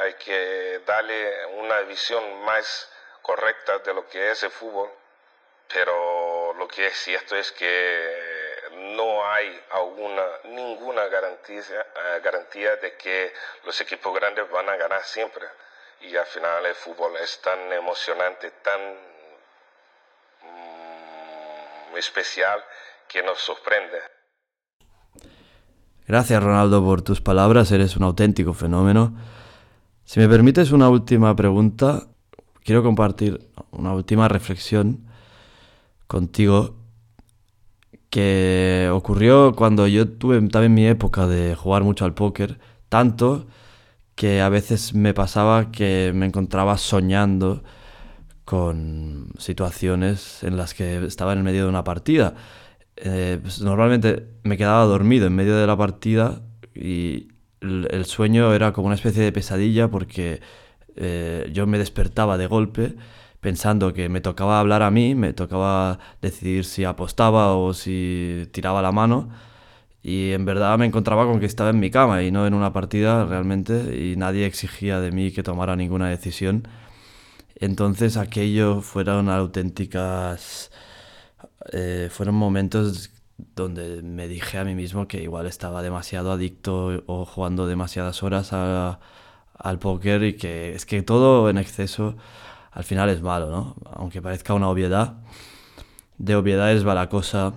hay 0.00 0.14
que 0.14 0.80
darle 0.86 1.46
una 1.46 1.80
visión 1.80 2.42
más 2.42 2.90
correcta 3.22 3.78
de 3.78 3.94
lo 3.94 4.08
que 4.08 4.30
es 4.30 4.42
el 4.42 4.50
fútbol, 4.50 4.90
pero 5.72 6.54
lo 6.54 6.68
que 6.68 6.86
es 6.86 6.96
cierto 6.96 7.36
es 7.36 7.52
que 7.52 8.34
no 8.72 9.26
hay 9.30 9.64
alguna, 9.70 10.26
ninguna 10.44 11.04
eh, 11.04 12.20
garantía 12.22 12.76
de 12.76 12.96
que 12.96 13.32
los 13.64 13.80
equipos 13.80 14.14
grandes 14.14 14.48
van 14.50 14.68
a 14.68 14.76
ganar 14.76 15.02
siempre. 15.04 15.46
Y 16.00 16.16
al 16.16 16.26
final 16.26 16.66
el 16.66 16.74
fútbol 16.74 17.16
es 17.16 17.40
tan 17.40 17.72
emocionante, 17.72 18.50
tan 18.62 19.14
especial 21.96 22.64
que 23.08 23.22
nos 23.22 23.40
sorprende. 23.40 24.13
Gracias 26.06 26.42
Ronaldo 26.42 26.84
por 26.84 27.00
tus 27.00 27.22
palabras, 27.22 27.72
eres 27.72 27.96
un 27.96 28.02
auténtico 28.02 28.52
fenómeno. 28.52 29.14
Si 30.04 30.20
me 30.20 30.28
permites 30.28 30.70
una 30.70 30.90
última 30.90 31.34
pregunta, 31.34 32.08
quiero 32.62 32.82
compartir 32.82 33.48
una 33.70 33.94
última 33.94 34.28
reflexión 34.28 35.06
contigo 36.06 36.76
que 38.10 38.90
ocurrió 38.92 39.54
cuando 39.56 39.86
yo 39.86 40.06
tuve 40.06 40.40
también 40.48 40.74
mi 40.74 40.86
época 40.86 41.26
de 41.26 41.54
jugar 41.54 41.84
mucho 41.84 42.04
al 42.04 42.12
póker, 42.12 42.60
tanto 42.90 43.46
que 44.14 44.42
a 44.42 44.50
veces 44.50 44.94
me 44.94 45.14
pasaba 45.14 45.72
que 45.72 46.12
me 46.14 46.26
encontraba 46.26 46.76
soñando 46.76 47.64
con 48.44 49.28
situaciones 49.38 50.44
en 50.44 50.58
las 50.58 50.74
que 50.74 51.02
estaba 51.06 51.32
en 51.32 51.38
el 51.38 51.44
medio 51.44 51.64
de 51.64 51.70
una 51.70 51.82
partida. 51.82 52.34
Eh, 52.96 53.38
pues, 53.42 53.60
normalmente 53.60 54.26
me 54.44 54.56
quedaba 54.56 54.84
dormido 54.84 55.26
en 55.26 55.34
medio 55.34 55.56
de 55.56 55.66
la 55.66 55.76
partida 55.76 56.42
y 56.74 57.28
el, 57.60 58.04
sueño 58.04 58.52
era 58.54 58.72
como 58.72 58.86
una 58.86 58.94
especie 58.94 59.22
de 59.22 59.32
pesadilla 59.32 59.88
porque 59.88 60.40
eh, 60.96 61.50
yo 61.52 61.66
me 61.66 61.78
despertaba 61.78 62.38
de 62.38 62.46
golpe 62.46 62.94
pensando 63.40 63.92
que 63.92 64.08
me 64.08 64.20
tocaba 64.20 64.60
hablar 64.60 64.82
a 64.82 64.90
mí, 64.90 65.14
me 65.14 65.32
tocaba 65.34 65.98
decidir 66.22 66.64
si 66.64 66.84
apostaba 66.84 67.54
o 67.54 67.74
si 67.74 68.48
tiraba 68.52 68.80
la 68.82 68.92
mano. 68.92 69.28
Y 70.02 70.32
en 70.32 70.44
verdad 70.44 70.78
me 70.78 70.86
encontraba 70.86 71.26
con 71.26 71.40
que 71.40 71.46
estaba 71.46 71.70
en 71.70 71.80
mi 71.80 71.90
cama 71.90 72.22
y 72.22 72.30
no 72.30 72.46
en 72.46 72.54
una 72.54 72.72
partida 72.72 73.24
realmente 73.26 73.96
y 73.98 74.16
nadie 74.16 74.46
exigía 74.46 75.00
de 75.00 75.12
mí 75.12 75.32
que 75.32 75.42
tomara 75.42 75.76
ninguna 75.76 76.08
decisión. 76.08 76.68
Entonces 77.56 78.16
aquello 78.16 78.80
fueron 78.82 79.28
auténticas... 79.28 80.70
Eh, 81.72 82.08
fueron 82.10 82.34
momentos 82.34 83.10
donde 83.36 84.02
me 84.02 84.28
dije 84.28 84.58
a 84.58 84.64
mí 84.64 84.74
mismo 84.74 85.08
que 85.08 85.22
igual 85.22 85.46
estaba 85.46 85.82
demasiado 85.82 86.32
adicto 86.32 87.02
o 87.06 87.24
jugando 87.24 87.66
demasiadas 87.66 88.22
horas 88.22 88.52
al 88.52 89.78
póker 89.78 90.22
y 90.24 90.34
que 90.34 90.74
es 90.74 90.86
que 90.86 91.02
todo 91.02 91.48
en 91.50 91.58
exceso 91.58 92.16
al 92.70 92.84
final 92.84 93.08
es 93.08 93.22
malo, 93.22 93.50
¿no? 93.50 93.76
Aunque 93.92 94.20
parezca 94.22 94.54
una 94.54 94.68
obviedad, 94.68 95.14
de 96.18 96.36
obviedades 96.36 96.86
va 96.86 96.94
la 96.94 97.08
cosa 97.08 97.54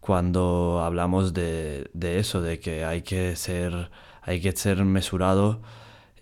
cuando 0.00 0.82
hablamos 0.82 1.32
de, 1.34 1.90
de 1.94 2.18
eso, 2.18 2.42
de 2.42 2.60
que 2.60 2.84
hay 2.84 3.02
que 3.02 3.36
ser, 3.36 3.90
hay 4.22 4.40
que 4.40 4.52
ser 4.52 4.84
mesurado 4.84 5.62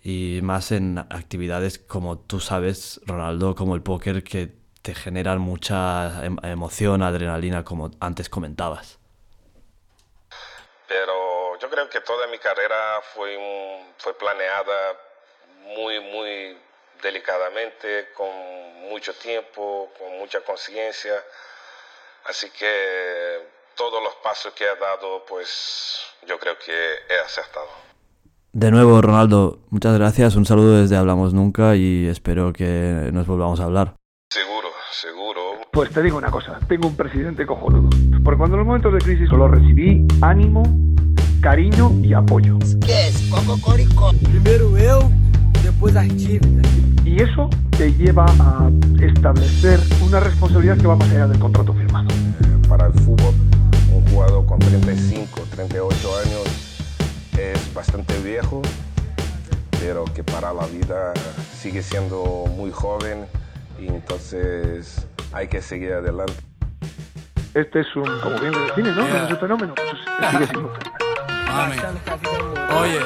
y 0.03 0.39
más 0.43 0.71
en 0.71 0.99
actividades 0.99 1.79
como 1.79 2.17
tú 2.17 2.39
sabes, 2.39 3.01
Ronaldo, 3.05 3.55
como 3.55 3.75
el 3.75 3.81
póker, 3.81 4.23
que 4.23 4.62
te 4.83 4.93
generan 4.93 5.39
mucha 5.39 6.23
em, 6.23 6.37
emoción, 6.43 7.01
adrenalina, 7.01 7.63
como 7.63 7.89
antes 7.99 8.29
comentabas. 8.29 8.99
Pero 10.87 11.57
yo 11.57 11.69
creo 11.69 11.89
que 11.89 12.01
toda 12.01 12.27
mi 12.27 12.37
carrera 12.37 13.01
fue, 13.15 13.35
fue 13.97 14.13
planeada 14.15 14.99
muy, 15.75 15.99
muy 16.01 16.57
delicadamente, 17.01 18.09
con 18.15 18.29
mucho 18.89 19.13
tiempo, 19.15 19.89
con 19.97 20.19
mucha 20.19 20.41
conciencia. 20.41 21.15
Así 22.25 22.49
que 22.51 23.39
todos 23.75 24.03
los 24.03 24.13
pasos 24.15 24.53
que 24.53 24.65
he 24.65 24.75
dado, 24.75 25.25
pues 25.25 26.01
yo 26.27 26.37
creo 26.39 26.57
que 26.59 26.73
he 27.09 27.19
acertado. 27.19 27.69
De 28.51 28.69
nuevo, 28.69 29.01
Ronaldo, 29.01 29.59
muchas 29.69 29.97
gracias. 29.97 30.35
Un 30.35 30.45
saludo 30.45 30.81
desde 30.81 30.97
Hablamos 30.97 31.33
Nunca 31.33 31.75
y 31.75 32.07
espero 32.07 32.53
que 32.53 33.09
nos 33.11 33.25
volvamos 33.25 33.59
a 33.59 33.63
hablar. 33.63 33.95
Seguro, 34.29 34.69
seguro. 34.93 35.59
Pues 35.71 35.89
te 35.89 36.03
digo 36.03 36.17
una 36.17 36.29
cosa, 36.29 36.59
tengo 36.67 36.87
un 36.87 36.95
presidente 36.95 37.45
cojonudo. 37.45 37.89
Porque 38.23 38.37
cuando 38.37 38.55
en 38.55 38.59
los 38.59 38.67
momentos 38.67 38.93
de 38.93 38.99
crisis 38.99 39.27
solo 39.27 39.47
recibí 39.47 40.05
ánimo, 40.21 40.63
cariño 41.41 41.91
y 42.03 42.13
apoyo. 42.13 42.59
¿Qué 42.85 43.07
es? 43.07 43.29
Cococorico. 43.29 44.11
Primero 44.23 44.77
yo, 44.77 45.09
después 45.63 45.95
las 45.95 46.05
Y 46.05 47.21
eso 47.21 47.49
te 47.71 47.91
lleva 47.93 48.25
a 48.25 48.69
establecer 49.01 49.79
una 50.05 50.19
responsabilidad 50.19 50.77
que 50.77 50.87
va 50.87 50.95
más 50.95 51.09
allá 51.09 51.27
del 51.27 51.39
contrato 51.39 51.73
firmado. 51.73 52.09
para 52.69 52.87
el 52.87 52.93
fútbol, 52.93 53.33
un 53.93 54.05
jugador 54.11 54.45
con 54.45 54.59
35, 54.59 55.41
38 55.55 56.09
años 56.25 56.79
es 57.37 57.73
bastante 57.73 58.17
viejo, 58.19 58.61
pero 59.79 60.05
que 60.05 60.23
para 60.23 60.53
la 60.53 60.65
vida 60.67 61.13
sigue 61.59 61.81
siendo 61.81 62.45
muy 62.55 62.71
joven 62.71 63.25
y 63.79 63.87
entonces 63.87 65.07
hay 65.31 65.47
que 65.47 65.61
seguir 65.61 65.93
adelante. 65.93 66.33
Este 67.53 67.81
es 67.81 67.95
un, 67.95 68.05
como 68.21 68.39
bien 68.39 68.51
de 68.51 68.73
cine, 68.75 68.91
¿no? 68.91 69.07
Es 69.07 69.31
un 69.31 69.37
fenómeno. 69.37 69.75
Pues, 69.75 70.31
sigue 70.31 70.47
siendo 70.47 70.73
Mami. 71.53 71.77
Oye. 72.79 72.99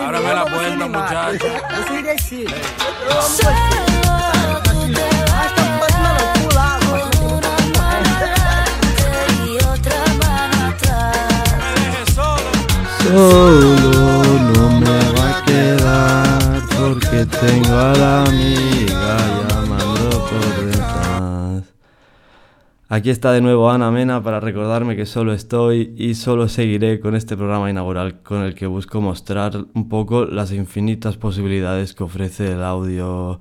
Ahora 0.00 0.20
me 0.20 0.34
la 0.34 0.44
cuenta, 0.44 0.86
muchacho. 0.86 1.46
Você 1.76 2.02
decide. 2.02 2.54
Solo 13.08 14.17
tengo 17.40 17.72
a 17.72 17.94
la 17.94 18.24
amiga 18.24 19.16
llamando 19.48 20.10
por 20.10 20.66
detrás. 20.66 21.62
Aquí 22.88 23.10
está 23.10 23.32
de 23.32 23.40
nuevo 23.40 23.70
Ana 23.70 23.90
Mena 23.90 24.22
para 24.22 24.40
recordarme 24.40 24.96
que 24.96 25.06
solo 25.06 25.32
estoy 25.32 25.94
y 25.96 26.14
solo 26.14 26.48
seguiré 26.48 26.98
con 27.00 27.14
este 27.14 27.36
programa 27.36 27.70
inaugural 27.70 28.22
con 28.22 28.42
el 28.42 28.54
que 28.54 28.66
busco 28.66 29.00
mostrar 29.00 29.56
un 29.74 29.88
poco 29.88 30.24
las 30.24 30.52
infinitas 30.52 31.16
posibilidades 31.16 31.94
que 31.94 32.02
ofrece 32.02 32.52
el 32.52 32.62
audio, 32.62 33.40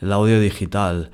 el 0.00 0.12
audio 0.12 0.40
digital. 0.40 1.10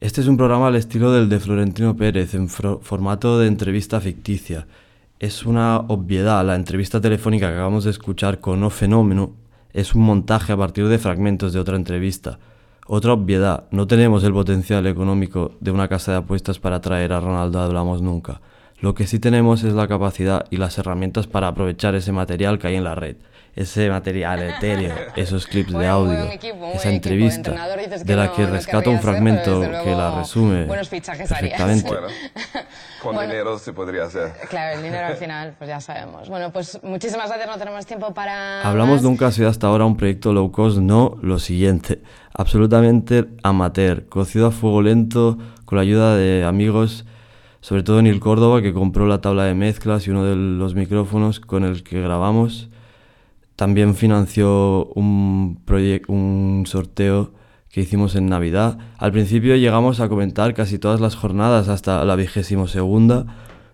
Este 0.00 0.20
es 0.20 0.28
un 0.28 0.36
programa 0.36 0.68
al 0.68 0.76
estilo 0.76 1.10
del 1.10 1.28
de 1.28 1.40
Florentino 1.40 1.96
Pérez, 1.96 2.34
en 2.34 2.48
formato 2.48 3.38
de 3.38 3.48
entrevista 3.48 4.00
ficticia. 4.00 4.66
Es 5.18 5.44
una 5.46 5.78
obviedad, 5.78 6.44
la 6.44 6.54
entrevista 6.54 7.00
telefónica 7.00 7.48
que 7.48 7.54
acabamos 7.54 7.84
de 7.84 7.90
escuchar 7.90 8.38
con 8.38 8.60
No 8.60 8.70
Fenómeno 8.70 9.45
es 9.76 9.94
un 9.94 10.02
montaje 10.02 10.54
a 10.54 10.56
partir 10.56 10.88
de 10.88 10.98
fragmentos 10.98 11.52
de 11.52 11.60
otra 11.60 11.76
entrevista. 11.76 12.38
Otra 12.86 13.12
obviedad, 13.12 13.64
no 13.70 13.86
tenemos 13.86 14.24
el 14.24 14.32
potencial 14.32 14.86
económico 14.86 15.52
de 15.60 15.70
una 15.70 15.86
casa 15.86 16.12
de 16.12 16.18
apuestas 16.18 16.58
para 16.58 16.80
traer 16.80 17.12
a 17.12 17.20
Ronaldo 17.20 17.60
Hablamos 17.60 18.00
Nunca. 18.00 18.40
Lo 18.80 18.94
que 18.94 19.06
sí 19.06 19.18
tenemos 19.18 19.64
es 19.64 19.74
la 19.74 19.86
capacidad 19.86 20.46
y 20.50 20.56
las 20.56 20.78
herramientas 20.78 21.26
para 21.26 21.48
aprovechar 21.48 21.94
ese 21.94 22.10
material 22.10 22.58
que 22.58 22.68
hay 22.68 22.76
en 22.76 22.84
la 22.84 22.94
red. 22.94 23.16
Ese 23.56 23.88
material 23.88 24.42
etéreo, 24.42 24.94
esos 25.16 25.46
clips 25.46 25.72
de 25.72 25.86
audio, 25.86 26.28
esa 26.74 26.90
entrevista 26.90 27.54
de 28.04 28.16
la 28.16 28.30
que 28.30 28.46
rescata 28.46 28.90
un 28.90 29.00
fragmento 29.00 29.60
que 29.60 29.90
la 29.96 30.18
resume 30.18 30.66
perfectamente. 30.66 31.90
con 33.02 33.18
dinero 33.18 33.58
se 33.58 33.72
podría 33.72 34.04
hacer. 34.04 34.32
Claro, 34.50 34.76
el 34.76 34.82
dinero 34.84 35.06
al 35.06 35.16
final, 35.24 35.54
pues 35.56 35.68
ya 35.68 35.80
sabemos. 35.80 36.28
Bueno, 36.28 36.52
pues 36.52 36.78
muchísimas 36.82 37.28
gracias, 37.28 37.48
no 37.48 37.56
tenemos 37.56 37.86
tiempo 37.86 38.12
para... 38.12 38.62
Hablamos 38.62 39.02
Nunca 39.02 39.28
ha 39.28 39.32
sido 39.32 39.48
hasta 39.48 39.66
ahora 39.66 39.86
un 39.86 39.96
proyecto 39.96 40.34
low 40.34 40.52
cost, 40.52 40.78
no 40.78 41.16
lo 41.22 41.38
siguiente 41.38 42.02
absolutamente 42.36 43.26
amateur, 43.42 44.06
cocido 44.08 44.46
a 44.46 44.50
fuego 44.50 44.82
lento 44.82 45.38
con 45.64 45.76
la 45.76 45.82
ayuda 45.82 46.16
de 46.16 46.44
amigos, 46.44 47.06
sobre 47.60 47.82
todo 47.82 48.02
Neil 48.02 48.20
Córdoba, 48.20 48.60
que 48.60 48.72
compró 48.72 49.06
la 49.06 49.20
tabla 49.20 49.44
de 49.44 49.54
mezclas 49.54 50.06
y 50.06 50.10
uno 50.10 50.24
de 50.24 50.36
los 50.36 50.74
micrófonos 50.74 51.40
con 51.40 51.64
el 51.64 51.82
que 51.82 52.00
grabamos. 52.00 52.68
También 53.56 53.94
financió 53.94 54.86
un, 54.94 56.64
sorteo 56.66 57.32
que 57.70 57.80
hicimos 57.80 58.14
en 58.14 58.28
Navidad. 58.28 58.78
Al 58.98 59.12
principio 59.12 59.56
llegamos 59.56 60.00
a 60.00 60.08
comentar 60.08 60.54
casi 60.54 60.78
todas 60.78 61.00
las 61.00 61.16
jornadas 61.16 61.68
hasta 61.68 62.04
la 62.04 62.16
vigésimo 62.16 62.68
segunda, 62.68 63.26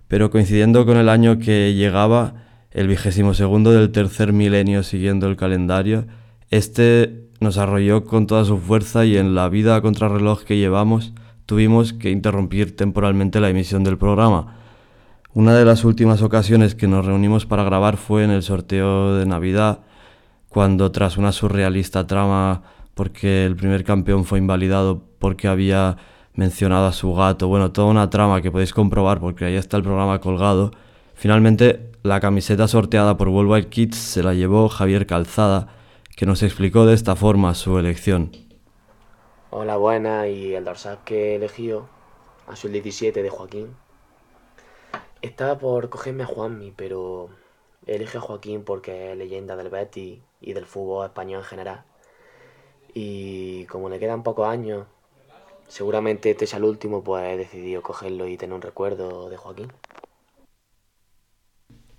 pero 0.09 0.31
coincidiendo 0.31 0.87
con 0.87 0.97
el 0.97 1.09
año 1.09 1.39
que 1.39 1.75
llegaba, 1.75 2.35
el 2.71 2.89
vigésimo 2.89 3.35
segundo 3.35 3.73
del 3.73 3.91
tercer 3.93 4.33
milenio 4.33 4.83
siguiendo 4.83 5.27
el 5.27 5.37
calendario, 5.37 6.07
este 6.51 7.29
nos 7.41 7.59
arrolló 7.59 8.05
con 8.05 8.27
toda 8.27 8.45
su 8.45 8.59
fuerza 8.59 9.05
y 9.05 9.17
en 9.17 9.35
la 9.35 9.49
vida 9.49 9.81
contrarreloj 9.83 10.45
que 10.45 10.57
llevamos 10.57 11.13
tuvimos 11.47 11.93
que 11.93 12.11
interrumpir 12.11 12.77
temporalmente 12.77 13.41
la 13.41 13.51
emisión 13.51 13.85
del 13.85 13.99
programa. 13.99 14.62
Una 15.35 15.57
de 15.57 15.65
las 15.65 15.87
últimas 15.87 16.21
ocasiones 16.21 16.75
que 16.75 16.87
nos 16.87 17.07
reunimos 17.07 17.47
para 17.47 17.65
grabar 17.65 17.97
fue 17.97 18.23
en 18.23 18.31
el 18.31 18.43
sorteo 18.43 19.15
de 19.15 19.25
Navidad, 19.25 19.79
cuando 20.51 20.93
tras 20.93 21.17
una 21.17 21.33
surrealista 21.33 22.07
trama 22.07 22.65
porque 22.93 23.47
el 23.47 23.57
primer 23.57 23.83
campeón 23.83 24.27
fue 24.27 24.41
invalidado 24.41 25.03
porque 25.19 25.49
había 25.49 25.97
mencionado 26.35 26.85
a 26.85 26.93
su 26.93 27.15
gato, 27.15 27.49
bueno, 27.49 27.73
toda 27.73 27.89
una 27.89 28.11
trama 28.11 28.43
que 28.43 28.51
podéis 28.51 28.75
comprobar 28.75 29.21
porque 29.21 29.47
ahí 29.47 29.55
está 29.55 29.79
el 29.79 29.83
programa 29.83 30.21
colgado, 30.21 30.73
finalmente 31.15 31.93
la 32.03 32.21
camiseta 32.21 32.69
sorteada 32.69 33.17
por 33.17 33.29
Worldwide 33.31 33.71
Kids 33.71 33.97
se 33.97 34.23
la 34.23 34.35
llevó 34.35 34.69
Javier 34.69 35.07
Calzada, 35.07 35.69
que 36.15 36.27
nos 36.27 36.43
explicó 36.43 36.85
de 36.85 36.93
esta 36.93 37.17
forma 37.17 37.55
su 37.55 37.79
elección. 37.79 38.33
Hola, 39.49 39.79
buena, 39.79 40.29
y 40.29 40.53
el 40.53 40.65
dorsal 40.67 40.99
que 41.07 41.37
elegido, 41.37 41.89
sido 42.55 42.69
el 42.69 42.83
17 42.83 43.23
de 43.23 43.31
Joaquín. 43.31 43.82
Estaba 45.23 45.57
por 45.57 45.89
cogerme 45.89 46.25
a 46.25 46.27
Juanmi, 46.27 46.73
pero 46.77 47.29
elige 47.87 48.19
a 48.19 48.21
Joaquín 48.21 48.65
porque 48.65 49.13
es 49.13 49.17
leyenda 49.17 49.55
del 49.55 49.71
Betis 49.71 50.19
y 50.41 50.53
del 50.53 50.67
fútbol 50.67 51.07
español 51.07 51.43
en 51.43 51.47
general. 51.47 51.85
Y 52.93 53.65
como 53.67 53.89
le 53.89 54.01
quedan 54.01 54.25
pocos 54.25 54.49
años, 54.49 54.85
seguramente 55.69 56.33
este 56.33 56.49
sea 56.49 56.59
el 56.59 56.65
último, 56.65 57.05
pues 57.05 57.25
he 57.25 57.37
decidido 57.37 57.83
cogerlo 57.83 58.27
y 58.27 58.37
tener 58.37 58.55
un 58.55 58.63
recuerdo 58.63 59.31
de 59.31 59.37
Joaquín. 59.37 59.69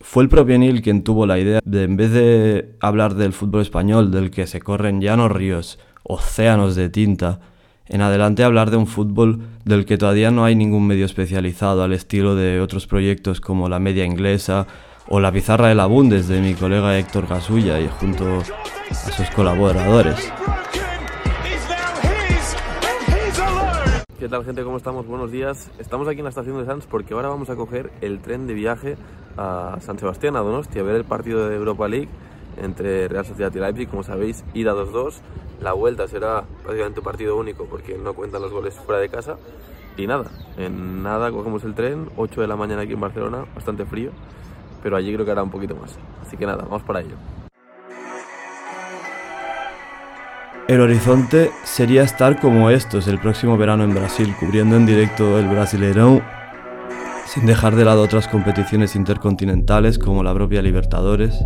Fue 0.01 0.21
el 0.21 0.27
propio 0.27 0.59
Neil 0.59 0.81
quien 0.81 1.05
tuvo 1.05 1.25
la 1.25 1.39
idea 1.39 1.61
de, 1.63 1.83
en 1.83 1.95
vez 1.95 2.11
de 2.11 2.75
hablar 2.81 3.15
del 3.15 3.31
fútbol 3.31 3.61
español, 3.61 4.11
del 4.11 4.31
que 4.31 4.47
se 4.47 4.61
corren 4.61 4.99
llanos 4.99 5.31
ríos, 5.31 5.79
océanos 6.03 6.75
de 6.75 6.89
tinta, 6.89 7.39
en 7.87 8.01
adelante 8.01 8.43
hablar 8.43 8.71
de 8.71 8.77
un 8.77 8.87
fútbol 8.87 9.41
del 9.65 9.85
que 9.85 9.97
todavía 9.97 10.31
no 10.31 10.45
hay 10.45 10.55
ningún 10.55 10.87
medio 10.87 11.05
especializado 11.05 11.83
al 11.83 11.93
estilo 11.93 12.35
de 12.35 12.61
otros 12.61 12.87
proyectos 12.87 13.41
como 13.41 13.69
la 13.69 13.79
media 13.79 14.05
inglesa 14.05 14.67
o 15.09 15.19
la 15.19 15.31
pizarra 15.31 15.67
de 15.67 15.75
la 15.75 15.85
Bundes 15.85 16.27
de 16.27 16.39
mi 16.39 16.53
colega 16.53 16.97
Héctor 16.97 17.27
Gasulla 17.27 17.79
y 17.79 17.89
junto 17.89 18.39
a 18.89 19.11
sus 19.11 19.29
colaboradores. 19.31 20.31
¿Qué 24.17 24.29
tal 24.29 24.45
gente? 24.45 24.63
¿Cómo 24.63 24.77
estamos? 24.77 25.05
Buenos 25.05 25.31
días. 25.33 25.69
Estamos 25.79 26.07
aquí 26.07 26.19
en 26.19 26.23
la 26.23 26.29
estación 26.29 26.57
de 26.57 26.65
Sanz 26.65 26.85
porque 26.85 27.13
ahora 27.13 27.27
vamos 27.27 27.49
a 27.49 27.55
coger 27.57 27.91
el 27.99 28.19
tren 28.19 28.47
de 28.47 28.53
viaje 28.53 28.95
a 29.35 29.77
San 29.81 29.99
Sebastián, 29.99 30.37
a 30.37 30.39
Donosti, 30.39 30.79
a 30.79 30.83
ver 30.83 30.95
el 30.95 31.03
partido 31.03 31.49
de 31.49 31.55
Europa 31.57 31.89
League 31.89 32.07
entre 32.61 33.07
Real 33.07 33.25
Sociedad 33.25 33.53
y 33.53 33.59
Leipzig. 33.59 33.89
Como 33.89 34.03
sabéis, 34.03 34.43
ida 34.53 34.73
2-2. 34.73 35.15
La 35.61 35.73
vuelta 35.73 36.07
será 36.07 36.43
prácticamente 36.63 36.99
un 36.99 37.05
partido 37.05 37.37
único 37.37 37.65
porque 37.65 37.97
no 37.97 38.13
cuentan 38.13 38.41
los 38.41 38.51
goles 38.51 38.75
fuera 38.75 38.99
de 38.99 39.09
casa. 39.09 39.37
Y 39.95 40.07
nada, 40.07 40.25
en 40.57 41.03
nada 41.03 41.31
cogemos 41.31 41.63
el 41.63 41.75
tren, 41.75 42.09
8 42.17 42.41
de 42.41 42.47
la 42.47 42.55
mañana 42.55 42.81
aquí 42.81 42.93
en 42.93 42.99
Barcelona, 42.99 43.45
bastante 43.53 43.85
frío, 43.85 44.09
pero 44.81 44.95
allí 44.95 45.13
creo 45.13 45.23
que 45.23 45.31
hará 45.31 45.43
un 45.43 45.51
poquito 45.51 45.75
más. 45.75 45.95
Así 46.25 46.35
que 46.35 46.47
nada, 46.47 46.63
vamos 46.63 46.81
para 46.81 47.01
ello. 47.01 47.15
El 50.67 50.81
horizonte 50.81 51.51
sería 51.63 52.03
estar 52.03 52.39
como 52.39 52.69
estos 52.69 53.07
el 53.07 53.19
próximo 53.19 53.57
verano 53.57 53.83
en 53.83 53.93
Brasil, 53.93 54.33
cubriendo 54.39 54.77
en 54.77 54.85
directo 54.85 55.37
el 55.37 55.47
Brasileirão, 55.47 56.23
sin 57.27 57.45
dejar 57.45 57.75
de 57.75 57.85
lado 57.85 58.01
otras 58.01 58.27
competiciones 58.27 58.95
intercontinentales 58.95 59.99
como 59.99 60.23
la 60.23 60.33
propia 60.33 60.61
Libertadores. 60.61 61.37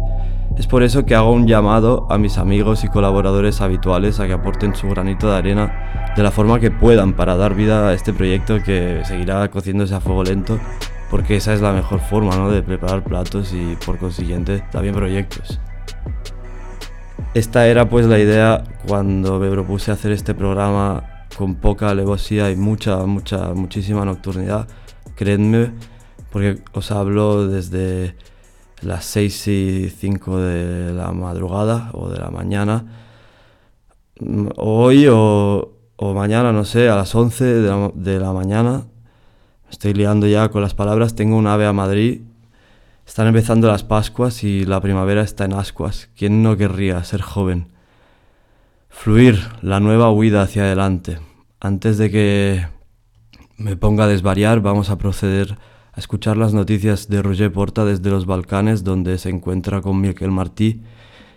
Es 0.56 0.66
por 0.66 0.84
eso 0.84 1.06
que 1.06 1.16
hago 1.16 1.32
un 1.32 1.48
llamado 1.48 2.08
a 2.10 2.18
mis 2.18 2.38
amigos 2.38 2.84
y 2.84 2.88
colaboradores 2.88 3.62
habituales 3.62 4.20
a 4.20 4.28
que 4.28 4.34
aporten 4.34 4.76
su 4.76 4.90
granito 4.90 5.30
de 5.30 5.38
arena 5.38 6.14
de 6.16 6.24
la 6.24 6.32
forma 6.32 6.60
que 6.60 6.72
puedan 6.72 7.14
para 7.14 7.36
dar 7.36 7.54
vida 7.54 7.90
a 7.90 7.94
este 7.94 8.14
proyecto 8.14 8.64
que 8.64 9.02
seguirá 9.06 9.48
cociéndose 9.50 9.94
a 9.94 10.00
fuego 10.00 10.24
lento, 10.24 10.60
porque 11.12 11.36
esa 11.36 11.54
es 11.54 11.62
la 11.62 11.74
mejor 11.74 12.00
forma 12.00 12.36
¿no? 12.36 12.50
de 12.50 12.64
preparar 12.64 13.04
platos 13.04 13.54
y 13.54 13.78
por 13.86 14.00
consiguiente 14.00 14.64
también 14.72 14.96
proyectos. 14.96 15.60
Esta 17.34 17.68
era 17.68 17.88
pues 17.88 18.08
la 18.08 18.18
idea 18.18 18.64
cuando 18.88 19.40
me 19.40 19.50
propuse 19.50 19.92
hacer 19.92 20.12
este 20.12 20.34
programa 20.34 21.04
con 21.38 21.56
poca 21.56 21.90
alevosía 21.90 22.50
y 22.50 22.56
mucha, 22.56 22.98
mucha, 23.06 23.54
muchísima 23.54 24.06
nocturnidad. 24.06 24.68
Creedme, 25.16 25.72
porque 26.32 26.62
os 26.74 26.90
hablo 26.92 27.48
desde 27.48 28.16
las 28.82 29.06
6 29.06 29.48
y 29.48 29.90
5 29.90 30.40
de 30.40 30.94
la 30.94 31.12
madrugada 31.12 31.90
o 31.94 32.10
de 32.10 32.20
la 32.20 32.30
mañana. 32.30 32.86
Hoy 34.56 35.08
o, 35.10 35.74
mañana, 36.00 36.52
no 36.52 36.66
sé, 36.66 36.90
a 36.90 36.96
las 36.96 37.13
11 37.13 37.46
de 37.46 38.20
la, 38.20 38.34
mañana. 38.34 38.86
Estoy 39.70 39.94
liando 39.94 40.28
ya 40.28 40.50
con 40.50 40.62
las 40.62 40.74
palabras. 40.74 41.16
Tengo 41.16 41.38
un 41.38 41.48
ave 41.48 41.66
a 41.66 41.74
Madrid 41.74 42.22
están 43.08 43.28
empezando 43.28 43.70
las 43.70 43.86
Pascuas 43.86 44.44
y 44.44 44.66
la 44.66 44.82
primavera 44.82 45.22
está 45.22 45.46
en 45.46 45.54
ascuas. 45.54 46.10
¿Quién 46.16 46.44
no 46.44 46.58
querría 46.58 47.02
ser 47.06 47.22
joven? 47.22 47.70
Fluir, 48.90 49.40
la 49.62 49.80
nueva 49.80 50.12
huida 50.12 50.42
hacia 50.42 50.63
adelante. 50.63 51.18
Antes 51.62 51.98
de 51.98 52.12
que 52.12 52.68
me 53.56 53.78
ponga 53.78 54.04
a 54.04 54.08
desvariar, 54.08 54.60
vamos 54.60 54.90
a 54.90 54.98
proceder 54.98 55.58
a 55.98 56.00
escuchar 56.00 56.38
las 56.38 56.54
noticias 56.54 57.10
de 57.10 57.24
Roger 57.24 57.52
Porta 57.52 57.84
desde 57.84 58.12
los 58.12 58.28
Balcanes, 58.28 58.84
donde 58.84 59.18
se 59.18 59.30
encuentra 59.30 59.82
con 59.82 60.00
Miquel 60.00 60.30
Martí 60.30 60.84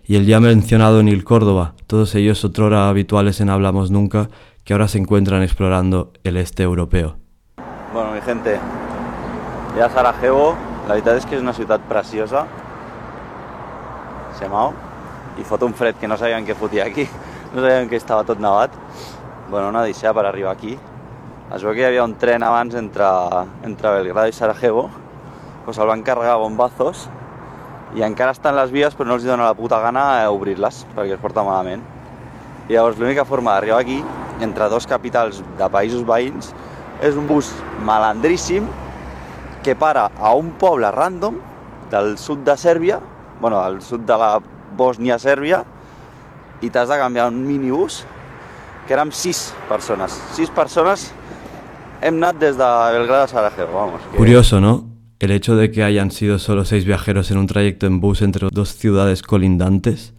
y 0.04 0.16
el 0.16 0.26
ya 0.26 0.38
mencionado 0.38 1.02
Nil 1.02 1.24
Córdoba, 1.24 1.72
todos 1.86 2.14
ellos 2.14 2.44
otrora 2.44 2.90
habituales 2.90 3.40
en 3.40 3.48
Hablamos 3.48 3.90
Nunca, 3.90 4.28
que 4.62 4.74
ahora 4.74 4.86
se 4.86 4.98
encuentran 4.98 5.42
explorando 5.42 6.12
el 6.24 6.36
este 6.36 6.62
europeo. 6.62 7.16
Bueno, 7.94 8.12
mi 8.12 8.20
gente, 8.20 8.60
ya 9.78 9.88
Sarajevo 9.88 10.54
la 10.86 10.94
veritat 10.98 11.16
és 11.16 11.24
que 11.24 11.36
és 11.38 11.42
una 11.42 11.54
ciutat 11.56 11.80
preciosa, 11.88 12.44
Semao, 14.36 14.74
i 15.40 15.44
fot 15.46 15.62
un 15.64 15.72
fred 15.72 15.96
que 15.96 16.08
no 16.08 16.20
sabíem 16.20 16.44
què 16.44 16.56
fotia 16.58 16.84
aquí, 16.84 17.08
no 17.54 17.62
sabíem 17.62 17.88
que 17.88 17.96
estava 17.96 18.28
tot 18.28 18.40
nevat. 18.42 18.76
Bueno, 19.48 19.68
una 19.70 19.84
deixada 19.88 20.12
per 20.18 20.26
arribar 20.26 20.52
aquí. 20.52 20.76
Es 21.50 21.64
veu 21.66 21.72
que 21.74 21.82
hi 21.82 21.86
havia 21.88 22.04
un 22.06 22.12
tren 22.14 22.44
abans 22.46 22.76
entre, 22.78 23.06
entre 23.66 23.90
Belgrado 23.90 24.30
i 24.30 24.32
Sarajevo, 24.32 24.84
pues 25.64 25.78
el 25.82 25.88
van 25.90 26.04
carregar 26.06 26.36
bombazos 26.38 27.08
i 27.98 28.04
encara 28.06 28.30
estan 28.36 28.54
les 28.54 28.70
vies 28.70 28.94
però 28.94 29.08
no 29.08 29.16
els 29.18 29.26
dona 29.26 29.48
la 29.48 29.56
puta 29.58 29.80
gana 29.82 30.04
obrir-les 30.30 30.84
perquè 30.94 31.16
es 31.16 31.22
porta 31.22 31.42
malament. 31.42 31.82
I 32.68 32.76
llavors 32.76 33.02
l'única 33.02 33.24
forma 33.26 33.56
d'arribar 33.56 33.80
aquí, 33.82 33.98
entre 34.46 34.68
dos 34.70 34.86
capitals 34.86 35.42
de 35.58 35.70
països 35.74 36.06
veïns, 36.06 36.54
És 37.00 37.16
un 37.16 37.24
bus 37.26 37.48
malandríssim 37.80 38.66
que 39.64 39.72
para 39.74 40.10
a 40.20 40.34
un 40.36 40.50
poble 40.60 40.90
random 40.92 41.38
del 41.90 42.18
sud 42.18 42.44
de 42.44 42.56
Sèrbia, 42.60 42.98
bueno, 43.40 43.58
al 43.58 43.80
sud 43.80 44.04
de 44.04 44.18
la 44.20 44.34
Bòsnia-Sèrbia, 44.76 45.64
i 46.60 46.68
t'has 46.68 46.92
de 46.92 46.98
canviar 47.00 47.30
un 47.32 47.40
minibús 47.46 48.02
que 48.86 48.92
érem 48.92 49.10
sis 49.16 49.54
persones. 49.70 50.12
Sis 50.36 50.52
persones 50.52 51.08
hem 52.02 52.16
anat 52.16 52.36
des 52.36 52.56
de 52.56 52.64
Belgrado 52.92 53.22
a 53.24 53.28
Sarajevo, 53.28 53.72
vamos. 53.74 54.00
Que... 54.10 54.16
Curioso, 54.16 54.60
¿no? 54.60 54.84
El 55.18 55.30
hecho 55.32 55.54
de 55.56 55.70
que 55.70 55.82
hayan 55.84 56.10
sido 56.10 56.38
solo 56.38 56.64
seis 56.64 56.84
viajeros 56.84 57.30
en 57.30 57.36
un 57.38 57.46
trayecto 57.46 57.86
en 57.86 58.00
bus 58.00 58.22
entre 58.22 58.48
dos 58.50 58.74
ciudades 58.74 59.22
colindantes. 59.22 60.14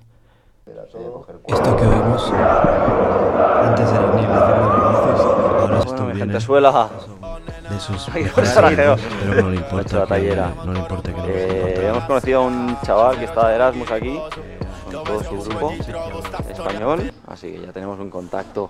Esto 1.48 1.76
que 1.76 1.86
oímos 1.86 2.32
antes 2.32 3.90
era 3.90 4.14
ni 4.16 4.22
la 4.22 4.48
de 4.48 4.54
negocios, 4.62 5.22
ahora 5.22 5.80
esto 5.80 6.04
Bueno, 6.04 6.20
gente 6.20 6.40
suela. 6.40 6.90
de 7.70 7.80
sus 7.80 8.02
Sarajevo. 8.48 8.96
pero 9.20 9.42
no 9.42 9.50
le 9.50 9.56
importa 9.58 10.06
que- 10.20 10.36
no 10.66 10.74
le 10.74 10.80
importa 10.80 11.14
que 11.14 11.22
Eh, 11.26 11.88
hemos 11.90 12.04
conocido 12.04 12.40
a 12.42 12.44
un 12.46 12.78
chaval 12.86 13.18
que 13.18 13.26
está 13.26 13.48
de 13.50 13.56
Erasmus 13.56 13.92
aquí, 13.92 14.20
con 14.92 15.04
todo 15.04 15.24
su 15.24 15.50
grupo, 15.50 15.74
español, 16.50 17.12
así 17.28 17.52
que 17.54 17.62
ya 17.66 17.72
tenemos 17.74 18.00
un 18.00 18.10
contacto. 18.10 18.70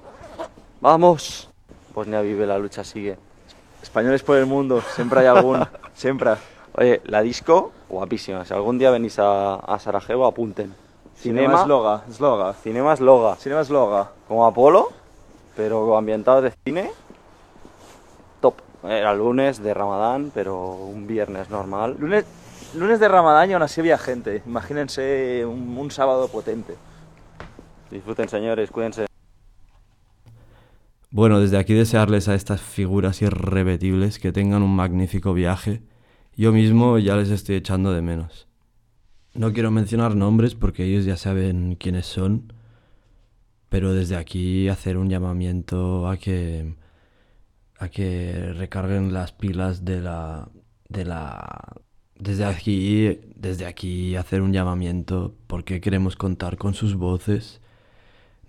¡Vamos! 0.80 1.50
Bosnia 1.94 2.22
vive, 2.22 2.46
la 2.46 2.58
lucha 2.58 2.84
sigue. 2.84 3.18
Españoles 3.82 4.24
por 4.24 4.38
el 4.38 4.46
mundo, 4.46 4.82
siempre 4.96 5.22
hay 5.22 5.28
algún, 5.28 5.66
siempre. 5.94 6.32
Oye, 6.76 7.02
la 7.06 7.22
disco, 7.22 7.72
guapísima. 7.90 8.46
Si 8.46 8.54
algún 8.54 8.78
día 8.78 8.92
venís 8.92 9.20
a, 9.20 9.56
a 9.56 9.80
Sarajevo, 9.80 10.26
apunten. 10.26 10.74
Cinema 11.16 11.64
Sloga, 11.64 12.04
Sloga. 12.12 12.54
Cinema 12.54 12.96
Sloga. 12.96 13.36
Cinema 13.36 13.64
Sloga. 13.64 14.12
Como 14.28 14.46
Apolo, 14.46 14.90
pero 15.56 15.98
ambientados 15.98 16.44
de 16.44 16.54
cine. 16.64 16.92
Top. 18.40 18.56
Era 18.84 19.14
lunes 19.14 19.62
de 19.62 19.74
Ramadán, 19.74 20.32
pero 20.34 20.58
un 20.58 21.06
viernes 21.06 21.50
normal. 21.50 21.98
Lunes, 22.00 22.26
lunes 22.74 23.00
de 23.00 23.08
Ramadán 23.08 23.50
y 23.50 23.54
aún 23.54 23.64
así 23.64 23.82
había 23.82 23.98
gente. 23.98 24.42
Imagínense 24.46 25.46
un, 25.46 25.78
un 25.78 25.92
sábado 25.92 26.28
potente. 26.30 26.76
Disfruten, 27.92 28.30
señores, 28.30 28.72
cuídense. 28.72 29.11
Bueno, 31.13 31.41
desde 31.41 31.58
aquí 31.58 31.74
desearles 31.74 32.30
a 32.30 32.36
estas 32.36 32.62
figuras 32.62 33.21
irrepetibles 33.21 34.17
que 34.17 34.32
tengan 34.32 34.63
un 34.63 34.74
magnífico 34.74 35.34
viaje. 35.34 35.84
Yo 36.38 36.54
mismo 36.54 37.00
ya 37.00 37.17
les 37.17 37.30
estoy 37.30 37.56
echando 37.56 37.91
de 37.91 38.02
menos. 38.02 38.47
No 39.34 39.52
quiero 39.52 39.71
mencionar 39.71 40.15
nombres 40.15 40.56
porque 40.56 40.86
ellos 40.86 41.04
ya 41.04 41.17
saben 41.17 41.76
quiénes 41.76 42.06
son, 42.06 42.54
pero 43.67 43.93
desde 43.93 44.15
aquí 44.15 44.69
hacer 44.69 44.97
un 44.97 45.10
llamamiento 45.10 46.08
a 46.08 46.15
que 46.15 46.76
a 47.78 47.89
que 47.89 48.54
recarguen 48.54 49.12
las 49.12 49.34
pilas 49.34 49.84
de 49.84 50.00
la 50.00 50.50
de 50.88 51.04
la 51.04 51.74
desde 52.17 52.45
aquí 52.45 53.19
desde 53.36 53.65
aquí 53.65 54.15
hacer 54.15 54.41
un 54.41 54.54
llamamiento 54.54 55.36
porque 55.47 55.82
queremos 55.82 56.15
contar 56.15 56.56
con 56.58 56.74
sus 56.74 56.95
voces. 56.95 57.60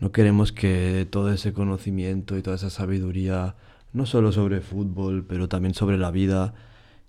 No 0.03 0.11
queremos 0.11 0.51
que 0.51 1.07
todo 1.09 1.33
ese 1.33 1.53
conocimiento 1.53 2.37
y 2.37 2.43
toda 2.43 2.57
esa 2.57 2.71
sabiduría, 2.71 3.55
no 3.93 4.05
solo 4.05 4.33
sobre 4.33 4.61
fútbol, 4.61 5.25
pero 5.25 5.49
también 5.49 5.75
sobre 5.75 5.97
la 5.97 6.11
vida, 6.11 6.55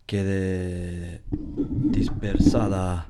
quede 0.05 1.23
dispersada 1.31 3.07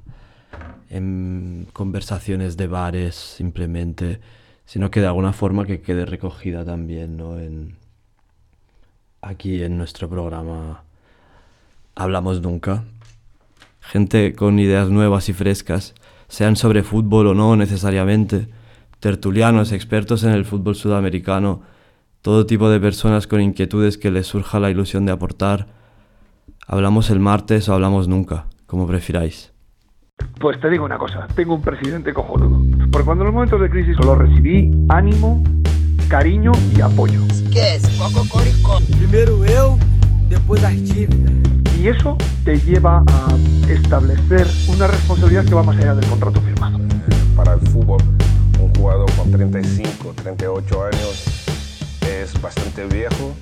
en 0.89 1.67
conversaciones 1.73 2.55
de 2.55 2.67
bares 2.67 3.15
simplemente, 3.15 4.21
sino 4.65 4.89
que 4.89 5.01
de 5.01 5.07
alguna 5.07 5.33
forma 5.33 5.65
que 5.65 5.81
quede 5.81 6.05
recogida 6.05 6.63
también 6.63 7.17
¿no? 7.17 7.37
en, 7.37 7.75
aquí 9.19 9.63
en 9.63 9.77
nuestro 9.77 10.07
programa 10.07 10.85
Hablamos 11.93 12.41
Nunca. 12.41 12.85
Gente 13.81 14.33
con 14.33 14.59
ideas 14.59 14.89
nuevas 14.89 15.27
y 15.27 15.33
frescas, 15.33 15.93
sean 16.29 16.55
sobre 16.55 16.83
fútbol 16.83 17.27
o 17.27 17.33
no 17.33 17.57
necesariamente, 17.57 18.47
tertulianos, 19.03 19.73
expertos 19.73 20.23
en 20.23 20.31
el 20.31 20.45
fútbol 20.45 20.75
sudamericano, 20.75 21.61
todo 22.21 22.45
tipo 22.45 22.69
de 22.69 22.79
personas 22.79 23.27
con 23.27 23.41
inquietudes 23.41 23.97
que 23.97 24.09
les 24.09 24.27
surja 24.27 24.61
la 24.61 24.69
ilusión 24.69 25.05
de 25.05 25.11
aportar. 25.11 25.67
Hablamos 26.65 27.09
el 27.09 27.19
martes 27.19 27.67
o 27.67 27.73
hablamos 27.73 28.07
nunca, 28.07 28.45
como 28.65 28.87
prefiráis. 28.87 29.51
Pues 30.39 30.57
te 30.61 30.69
digo 30.69 30.85
una 30.85 30.97
cosa, 30.97 31.27
tengo 31.35 31.53
un 31.53 31.61
presidente 31.61 32.13
cojonudo. 32.13 32.61
Porque 32.93 33.03
cuando 33.03 33.23
en 33.23 33.25
los 33.25 33.33
momentos 33.33 33.59
de 33.59 33.69
crisis 33.69 33.97
solo 33.97 34.15
recibí 34.15 34.71
ánimo, 34.87 35.43
cariño 36.07 36.53
y 36.73 36.79
apoyo. 36.79 37.19
¿Qué 37.51 37.75
es? 37.75 37.85
Coco 37.97 38.25
Corico. 38.29 38.79
Primeiro 38.99 39.43
eu, 39.43 39.77
depois 40.29 40.63
as 40.63 40.81
dívidas. 40.81 41.33
Y 41.77 41.89
eso 41.89 42.17
te 42.45 42.57
lleva 42.57 43.03
a 43.05 43.27
establecer 43.69 44.47
una 44.73 44.87
responsabilidad 44.87 45.43
que 45.43 45.55
va 45.55 45.63
más 45.63 45.75
allá 45.75 45.93
del 45.93 46.09
contrato 46.09 46.39
firmado. 46.39 46.82
35, 49.37 50.13
38 50.13 50.83
años 50.85 51.45
es 52.07 52.39
bastante 52.39 52.85
viejo, 52.85 53.33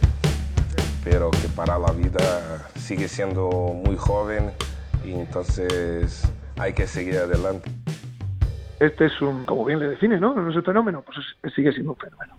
pero 1.04 1.30
que 1.32 1.50
para 1.54 1.78
la 1.78 1.92
vida 1.92 2.70
sigue 2.76 3.10
siendo 3.10 3.50
muy 3.86 3.98
joven 3.98 4.52
y 5.04 5.12
entonces 5.12 6.24
hay 6.58 6.72
que 6.74 6.88
seguir 6.88 7.18
adelante. 7.18 7.70
Este 8.80 9.08
es 9.08 9.22
un, 9.22 9.44
como 9.46 9.66
bien 9.66 9.80
le 9.80 9.90
define, 9.90 10.18
¿no? 10.20 10.34
No 10.34 10.50
es 10.50 10.56
un 10.56 10.64
fenómeno, 10.64 11.02
pues 11.02 11.18
es- 11.44 11.54
sigue 11.54 11.74
siendo 11.74 11.92
un 11.92 11.98
fenómeno. 11.98 12.36